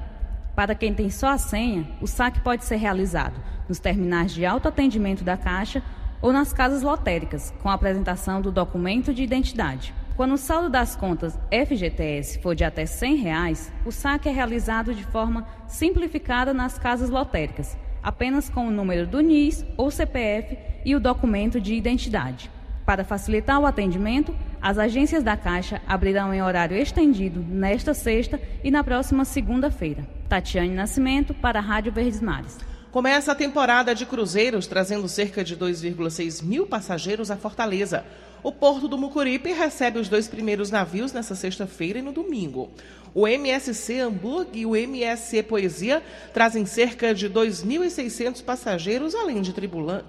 Para 0.56 0.74
quem 0.74 0.94
tem 0.94 1.10
só 1.10 1.32
a 1.32 1.38
senha, 1.38 1.86
o 2.00 2.08
saque 2.08 2.39
pode 2.39 2.63
ser 2.63 2.78
realizado 2.78 3.42
nos 3.68 3.78
terminais 3.78 4.32
de 4.32 4.46
autoatendimento 4.46 5.22
da 5.22 5.36
Caixa 5.36 5.84
ou 6.22 6.32
nas 6.32 6.54
casas 6.54 6.82
lotéricas, 6.82 7.54
com 7.62 7.68
a 7.68 7.74
apresentação 7.74 8.42
do 8.42 8.50
documento 8.50 9.13
de 9.13 9.22
identidade. 9.22 9.94
Quando 10.15 10.34
o 10.34 10.38
saldo 10.38 10.70
das 10.70 10.96
contas 10.96 11.38
FGTS 11.52 12.39
for 12.39 12.56
de 12.56 12.63
até 12.63 12.86
100 12.86 13.15
reais, 13.18 13.72
o 13.86 13.92
saque 13.92 14.30
é 14.30 14.32
realizado 14.32 14.96
de 14.96 15.04
forma 15.04 15.46
simplificada 15.68 16.54
nas 16.54 16.80
casas 16.80 17.10
lotéricas, 17.10 17.78
apenas 18.02 18.50
com 18.50 18.65
o 18.65 18.72
número 18.72 19.06
do 19.06 19.20
NIS 19.20 19.65
ou 19.78 19.92
CPF 19.92 20.68
e 20.86 20.96
o 20.96 21.00
documento 21.00 21.60
de 21.60 21.74
identidade. 21.74 22.50
Para 22.86 23.04
facilitar 23.04 23.60
o 23.60 23.65
atendimento, 23.65 24.36
as 24.62 24.78
agências 24.78 25.24
da 25.24 25.38
Caixa 25.38 25.82
abrirão 25.88 26.34
em 26.34 26.42
horário 26.42 26.76
estendido 26.76 27.39
nesta 27.39 27.94
sexta 27.94 28.42
e 28.63 28.72
na 28.72 28.84
próxima 28.84 29.24
segunda-feira. 29.24 30.08
Tatiane 30.28 30.74
Nascimento, 30.74 31.34
para 31.34 31.60
a 31.60 31.62
Rádio 31.62 31.92
Verdes 31.92 32.20
Mares. 32.20 32.58
Começa 32.92 33.32
a 33.32 33.36
temporada 33.36 33.94
de 33.94 34.06
cruzeiros, 34.06 34.65
trazendo 34.65 35.08
cerca 35.08 35.44
de 35.44 35.56
2,6 35.56 36.44
mil 36.44 36.65
passageiros 36.65 37.30
à 37.30 37.38
Fortaleza. 37.38 38.04
O 38.41 38.54
Porto 38.54 38.88
do 38.88 38.97
Mucuripe 38.97 39.52
recebe 39.52 39.99
os 39.99 40.08
dois 40.08 40.30
primeiros 40.30 40.71
navios 40.71 41.12
nesta 41.12 41.36
sexta-feira 41.36 41.99
e 41.99 42.02
no 42.02 42.13
domingo. 42.13 42.69
O 43.13 43.28
MSC 43.28 43.99
Hamburg 43.99 44.58
e 44.58 44.65
o 44.65 44.78
MSC 44.78 45.43
Poesia 45.43 46.02
trazem 46.34 46.65
cerca 46.65 47.13
de 47.13 47.30
2.600 47.30 48.41
passageiros, 48.41 49.13
além 49.13 49.41
de 49.41 49.54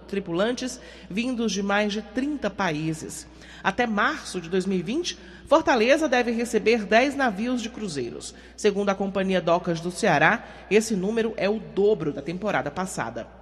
tripulantes 0.07 0.81
vindos 1.11 1.51
de 1.51 1.61
mais 1.61 1.93
de 1.93 2.03
30 2.03 2.49
países. 2.51 3.27
Até 3.65 3.85
março 3.85 4.41
de 4.41 4.49
2020, 4.49 5.19
Fortaleza 5.49 6.09
deve 6.09 6.31
receber 6.31 6.85
10 6.85 7.17
navios 7.17 7.61
de 7.61 7.69
cruzeiros. 7.69 8.33
Segundo 8.57 8.91
a 8.91 8.95
Companhia 8.95 9.41
Docas 9.41 9.81
do 9.81 9.91
Ceará, 9.91 10.47
esse 10.71 10.95
número 10.95 11.35
é 11.37 11.49
o 11.49 11.59
dobro 11.59 12.13
da 12.13 12.23
temporada 12.23 12.71
passada. 12.71 13.40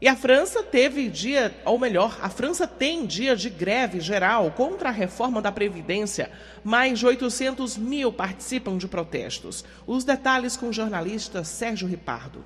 E 0.00 0.06
a 0.06 0.14
França 0.14 0.62
teve 0.62 1.08
dia, 1.08 1.52
ou 1.64 1.76
melhor, 1.76 2.16
a 2.22 2.28
França 2.28 2.68
tem 2.68 3.04
dia 3.04 3.34
de 3.34 3.50
greve 3.50 3.98
geral 3.98 4.48
contra 4.52 4.90
a 4.90 4.92
reforma 4.92 5.42
da 5.42 5.50
Previdência. 5.50 6.30
Mais 6.62 7.00
de 7.00 7.06
800 7.06 7.76
mil 7.76 8.12
participam 8.12 8.78
de 8.78 8.86
protestos. 8.86 9.64
Os 9.84 10.04
detalhes 10.04 10.56
com 10.56 10.68
o 10.68 10.72
jornalista 10.72 11.42
Sérgio 11.42 11.88
Ripardo. 11.88 12.44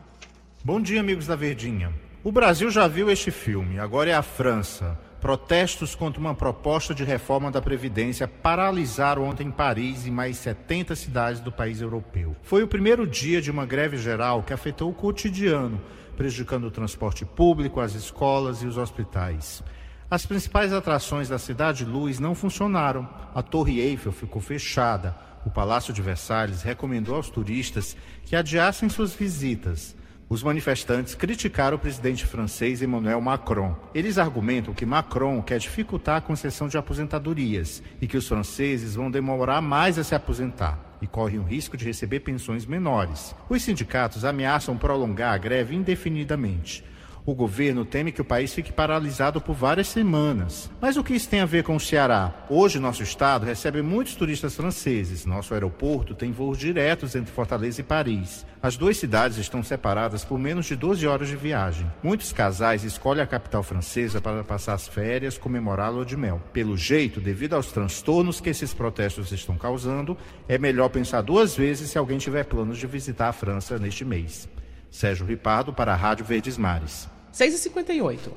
Bom 0.65 0.81
dia, 0.81 1.01
amigos 1.01 1.27
da 1.27 1.37
Verdinha. 1.37 1.93
O 2.25 2.33
Brasil 2.33 2.71
já 2.71 2.89
viu 2.89 3.11
este 3.11 3.31
filme, 3.31 3.79
agora 3.79 4.09
é 4.09 4.15
a 4.15 4.23
França. 4.23 4.99
Protestos 5.21 5.95
contra 5.95 6.19
uma 6.19 6.35
proposta 6.35 6.95
de 6.95 7.05
reforma 7.05 7.51
da 7.51 7.61
Previdência 7.61 8.27
paralisaram 8.27 9.25
ontem 9.25 9.49
em 9.49 9.51
Paris 9.51 10.07
e 10.07 10.11
mais 10.11 10.39
70 10.39 10.97
cidades 10.97 11.41
do 11.41 11.53
país 11.53 11.83
europeu. 11.83 12.35
Foi 12.43 12.63
o 12.63 12.69
primeiro 12.69 13.07
dia 13.07 13.43
de 13.43 13.51
uma 13.51 13.67
greve 13.67 13.99
geral 13.99 14.43
que 14.43 14.55
afetou 14.55 14.91
o 14.91 14.95
cotidiano 14.95 15.79
prejudicando 16.17 16.65
o 16.65 16.71
transporte 16.71 17.25
público, 17.25 17.81
as 17.81 17.95
escolas 17.95 18.63
e 18.63 18.67
os 18.67 18.77
hospitais. 18.77 19.63
As 20.11 20.27
principais 20.27 20.73
atrações 20.73 21.29
da 21.29 21.39
Cidade 21.39 21.85
Luz 21.85 22.19
não 22.19 22.35
funcionaram. 22.35 23.09
A 23.35 23.43
Torre 23.43 23.81
Eiffel 23.81 24.13
ficou 24.13 24.43
fechada. 24.43 25.17
O 25.45 25.51
Palácio 25.51 25.93
de 25.93 26.03
Versalhes 26.03 26.63
recomendou 26.63 27.17
aos 27.17 27.31
turistas 27.31 27.97
que 28.25 28.37
adiassem 28.37 28.89
suas 28.89 29.15
visitas. 29.15 29.97
Os 30.29 30.43
manifestantes 30.43 31.15
criticaram 31.15 31.77
o 31.77 31.81
presidente 31.81 32.27
francês 32.27 32.83
Emmanuel 32.83 33.21
Macron. 33.21 33.75
Eles 33.95 34.19
argumentam 34.19 34.75
que 34.75 34.87
Macron 34.87 35.43
quer 35.43 35.59
dificultar 35.59 36.19
a 36.19 36.21
concessão 36.21 36.69
de 36.69 36.77
aposentadorias 36.77 37.83
e 38.01 38.07
que 38.07 38.17
os 38.17 38.29
franceses 38.29 38.95
vão 38.95 39.11
demorar 39.11 39.61
mais 39.61 39.99
a 39.99 40.05
se 40.05 40.15
aposentar 40.15 40.92
e 41.03 41.07
correm 41.07 41.41
o 41.41 41.43
risco 41.43 41.77
de 41.77 41.85
receber 41.85 42.21
pensões 42.21 42.65
menores. 42.65 43.35
Os 43.49 43.63
sindicatos 43.63 44.25
ameaçam 44.25 44.79
prolongar 44.79 45.35
a 45.35 45.39
greve 45.39 45.75
indefinidamente. 45.75 46.85
O 47.25 47.37
governo 47.37 47.85
teme 47.85 48.11
que 48.11 48.21
o 48.21 48.25
país 48.25 48.53
fique 48.53 48.73
paralisado 48.73 49.41
por 49.41 49.55
várias 49.55 49.87
semanas. 49.87 50.69
Mas 50.81 50.97
o 50.97 51.05
que 51.05 51.15
isso 51.15 51.29
tem 51.29 51.39
a 51.39 51.47
ver 51.47 51.63
com 51.63 51.77
o 51.77 51.81
Ceará? 51.81 52.35
Hoje, 52.51 52.81
nosso 52.81 53.05
estado 53.05 53.47
recebe 53.47 53.81
muitos 53.81 54.17
turistas 54.17 54.57
franceses. 54.57 55.25
Nosso 55.25 55.55
aeroporto 55.55 56.17
tem 56.17 56.33
voos 56.33 56.59
diretos 56.59 57.15
entre 57.15 57.33
Fortaleza 57.33 57.81
e 57.81 57.85
Paris. 57.85 58.45
As 58.61 58.77
duas 58.77 58.97
cidades 58.97 59.39
estão 59.39 59.63
separadas 59.63 60.25
por 60.25 60.37
menos 60.37 60.67
de 60.67 60.75
12 60.75 61.07
horas 61.07 61.29
de 61.29 61.37
viagem. 61.37 61.89
Muitos 62.03 62.33
casais 62.33 62.83
escolhem 62.83 63.23
a 63.23 63.27
capital 63.27 63.63
francesa 63.63 64.21
para 64.21 64.43
passar 64.43 64.75
as 64.75 64.89
férias, 64.89 65.39
comemorar 65.39 65.95
a 65.95 66.05
de 66.05 66.17
mel. 66.17 66.43
Pelo 66.53 66.77
jeito, 66.77 67.21
devido 67.21 67.55
aos 67.55 67.71
transtornos 67.71 68.41
que 68.41 68.51
esses 68.51 68.75
protestos 68.75 69.31
estão 69.31 69.57
causando, 69.57 70.19
é 70.49 70.59
melhor 70.59 70.89
pensar 70.89 71.21
duas 71.21 71.57
vezes 71.57 71.91
se 71.91 71.99
alguém 71.99 72.19
tiver 72.19 72.47
planos 72.47 72.79
de 72.79 72.87
visitar 72.89 73.29
a 73.29 73.33
França 73.33 73.79
neste 73.79 74.05
mês. 74.05 74.49
Sérgio 74.93 75.25
Ripardo 75.25 75.73
para 75.73 75.95
a 75.95 75.97
Rádio 75.97 76.23
Verdes 76.23 76.59
Mares. 76.59 77.09
6h58. 77.33 78.31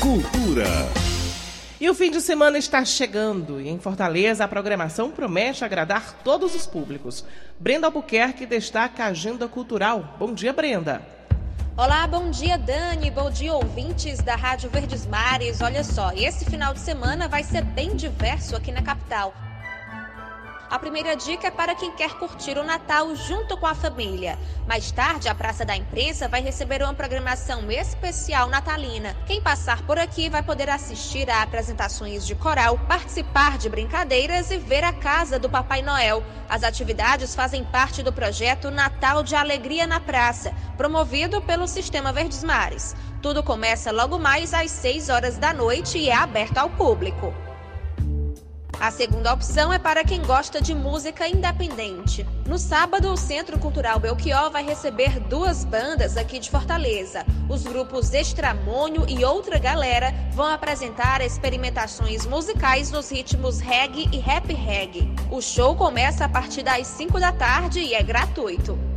Cultura. 0.00 0.64
E 1.80 1.90
o 1.90 1.94
fim 1.94 2.12
de 2.12 2.20
semana 2.20 2.56
está 2.58 2.84
chegando 2.84 3.60
e 3.60 3.68
em 3.68 3.76
Fortaleza 3.76 4.44
a 4.44 4.48
programação 4.48 5.10
promete 5.10 5.64
agradar 5.64 6.20
todos 6.22 6.54
os 6.54 6.64
públicos. 6.64 7.24
Brenda 7.58 7.88
Albuquerque 7.88 8.46
destaca 8.46 9.02
a 9.02 9.08
agenda 9.08 9.48
cultural. 9.48 10.14
Bom 10.16 10.32
dia, 10.32 10.52
Brenda. 10.52 11.02
Olá, 11.76 12.06
bom 12.06 12.30
dia 12.30 12.56
Dani, 12.56 13.10
bom 13.10 13.30
dia 13.30 13.52
ouvintes 13.52 14.18
da 14.18 14.36
Rádio 14.36 14.70
Verdes 14.70 15.06
Mares. 15.06 15.60
Olha 15.60 15.82
só, 15.82 16.12
esse 16.12 16.44
final 16.44 16.72
de 16.72 16.78
semana 16.78 17.26
vai 17.26 17.42
ser 17.42 17.64
bem 17.64 17.96
diverso 17.96 18.54
aqui 18.54 18.70
na 18.70 18.82
capital. 18.82 19.34
A 20.72 20.78
primeira 20.78 21.14
dica 21.14 21.48
é 21.48 21.50
para 21.50 21.74
quem 21.74 21.90
quer 21.92 22.14
curtir 22.14 22.56
o 22.56 22.64
Natal 22.64 23.14
junto 23.14 23.58
com 23.58 23.66
a 23.66 23.74
família. 23.74 24.38
Mais 24.66 24.90
tarde, 24.90 25.28
a 25.28 25.34
Praça 25.34 25.66
da 25.66 25.76
Imprensa 25.76 26.28
vai 26.28 26.40
receber 26.40 26.82
uma 26.82 26.94
programação 26.94 27.70
especial 27.70 28.48
natalina. 28.48 29.14
Quem 29.26 29.38
passar 29.38 29.82
por 29.82 29.98
aqui 29.98 30.30
vai 30.30 30.42
poder 30.42 30.70
assistir 30.70 31.28
a 31.28 31.42
apresentações 31.42 32.26
de 32.26 32.34
coral, 32.34 32.78
participar 32.88 33.58
de 33.58 33.68
brincadeiras 33.68 34.50
e 34.50 34.56
ver 34.56 34.82
a 34.82 34.94
casa 34.94 35.38
do 35.38 35.50
Papai 35.50 35.82
Noel. 35.82 36.24
As 36.48 36.62
atividades 36.62 37.34
fazem 37.34 37.62
parte 37.64 38.02
do 38.02 38.10
projeto 38.10 38.70
Natal 38.70 39.22
de 39.22 39.34
Alegria 39.34 39.86
na 39.86 40.00
Praça, 40.00 40.54
promovido 40.78 41.42
pelo 41.42 41.68
Sistema 41.68 42.14
Verdes 42.14 42.42
Mares. 42.42 42.96
Tudo 43.20 43.42
começa 43.42 43.92
logo 43.92 44.18
mais 44.18 44.54
às 44.54 44.70
6 44.70 45.10
horas 45.10 45.36
da 45.36 45.52
noite 45.52 45.98
e 45.98 46.08
é 46.08 46.14
aberto 46.14 46.56
ao 46.56 46.70
público. 46.70 47.51
A 48.80 48.90
segunda 48.90 49.32
opção 49.32 49.72
é 49.72 49.78
para 49.78 50.02
quem 50.02 50.22
gosta 50.22 50.60
de 50.60 50.74
música 50.74 51.28
independente. 51.28 52.26
No 52.46 52.58
sábado, 52.58 53.12
o 53.12 53.16
Centro 53.16 53.58
Cultural 53.58 54.00
Belchior 54.00 54.50
vai 54.50 54.64
receber 54.64 55.20
duas 55.20 55.64
bandas 55.64 56.16
aqui 56.16 56.38
de 56.38 56.50
Fortaleza. 56.50 57.24
Os 57.48 57.62
grupos 57.62 58.12
Extramônio 58.12 59.04
e 59.08 59.24
Outra 59.24 59.58
Galera 59.58 60.12
vão 60.32 60.46
apresentar 60.46 61.20
experimentações 61.20 62.26
musicais 62.26 62.90
nos 62.90 63.10
ritmos 63.10 63.60
reggae 63.60 64.08
e 64.12 64.18
rap 64.18 64.52
reggae. 64.52 65.12
O 65.30 65.40
show 65.40 65.76
começa 65.76 66.24
a 66.24 66.28
partir 66.28 66.62
das 66.62 66.86
5 66.88 67.20
da 67.20 67.30
tarde 67.30 67.78
e 67.80 67.94
é 67.94 68.02
gratuito. 68.02 68.91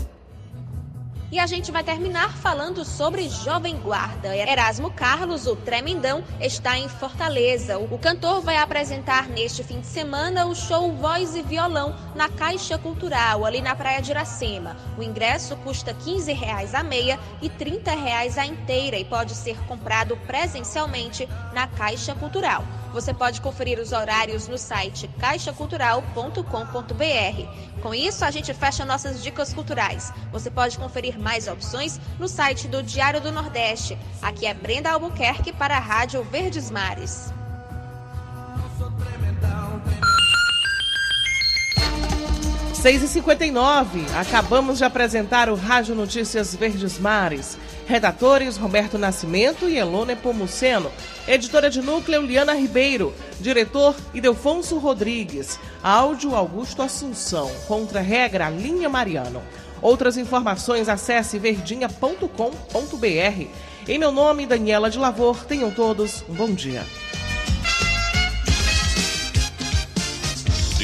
E 1.35 1.39
a 1.39 1.45
gente 1.45 1.69
vai 1.69 1.83
terminar 1.83 2.31
falando 2.37 2.85
sobre 2.85 3.27
Jovem 3.27 3.75
Guarda. 3.75 4.33
Erasmo 4.33 4.89
Carlos, 4.89 5.45
o 5.47 5.53
Tremendão, 5.53 6.23
está 6.39 6.79
em 6.79 6.87
Fortaleza. 6.87 7.77
O 7.77 7.99
cantor 7.99 8.39
vai 8.39 8.55
apresentar 8.55 9.27
neste 9.27 9.61
fim 9.61 9.81
de 9.81 9.85
semana 9.85 10.45
o 10.45 10.55
show 10.55 10.93
Voz 10.93 11.35
e 11.35 11.41
Violão 11.41 11.93
na 12.15 12.29
Caixa 12.29 12.77
Cultural, 12.77 13.43
ali 13.43 13.61
na 13.61 13.75
Praia 13.75 14.01
de 14.01 14.11
Iracema. 14.11 14.77
O 14.97 15.03
ingresso 15.03 15.57
custa 15.57 15.93
15 15.93 16.31
reais 16.31 16.73
a 16.73 16.81
meia 16.81 17.19
e 17.41 17.49
30 17.49 17.91
reais 17.91 18.37
a 18.37 18.45
inteira 18.45 18.97
e 18.97 19.03
pode 19.03 19.35
ser 19.35 19.57
comprado 19.65 20.15
presencialmente 20.25 21.27
na 21.51 21.67
Caixa 21.67 22.15
Cultural. 22.15 22.63
Você 22.95 23.13
pode 23.13 23.41
conferir 23.41 23.77
os 23.77 23.91
horários 23.91 24.47
no 24.47 24.57
site 24.57 25.09
caixacultural.com.br. 25.19 27.81
Com 27.81 27.93
isso, 27.93 28.23
a 28.23 28.31
gente 28.31 28.53
fecha 28.53 28.85
nossas 28.85 29.21
dicas 29.21 29.53
culturais. 29.53 30.13
Você 30.31 30.49
pode 30.49 30.77
conferir 30.77 31.19
mais 31.19 31.45
opções 31.45 31.99
no 32.17 32.29
site 32.29 32.69
do 32.69 32.81
Diário 32.81 33.19
do 33.19 33.33
Nordeste. 33.33 33.97
Aqui 34.21 34.45
é 34.45 34.53
Brenda 34.53 34.91
Albuquerque 34.91 35.51
para 35.51 35.75
a 35.75 35.79
Rádio 35.79 36.23
Verdes 36.23 36.71
Mares. 36.71 37.33
Seis 42.85 43.01
e 43.01 43.07
cinquenta 43.07 43.43
e 43.43 43.49
nove. 43.49 44.05
Acabamos 44.15 44.77
de 44.77 44.83
apresentar 44.83 45.49
o 45.49 45.55
Rádio 45.55 45.95
Notícias 45.95 46.53
Verdes 46.53 46.99
Mares. 46.99 47.57
Redatores 47.87 48.57
Roberto 48.57 48.99
Nascimento 48.99 49.67
e 49.67 49.75
Elone 49.75 50.15
Pomuceno. 50.15 50.91
Editora 51.27 51.67
de 51.67 51.81
núcleo 51.81 52.21
Liana 52.21 52.53
Ribeiro. 52.53 53.11
Diretor 53.39 53.95
Idelfonso 54.13 54.77
Rodrigues. 54.77 55.59
Áudio 55.81 56.35
Augusto 56.35 56.83
Assunção. 56.83 57.49
Contra-regra 57.67 58.51
Linha 58.51 58.87
Mariano. 58.87 59.41
Outras 59.81 60.15
informações 60.15 60.87
acesse 60.87 61.39
verdinha.com.br. 61.39 62.27
Em 63.87 63.97
meu 63.97 64.11
nome, 64.11 64.45
Daniela 64.45 64.91
de 64.91 64.99
Lavor, 64.99 65.43
tenham 65.45 65.71
todos 65.71 66.23
um 66.29 66.35
bom 66.35 66.51
dia. 66.51 66.85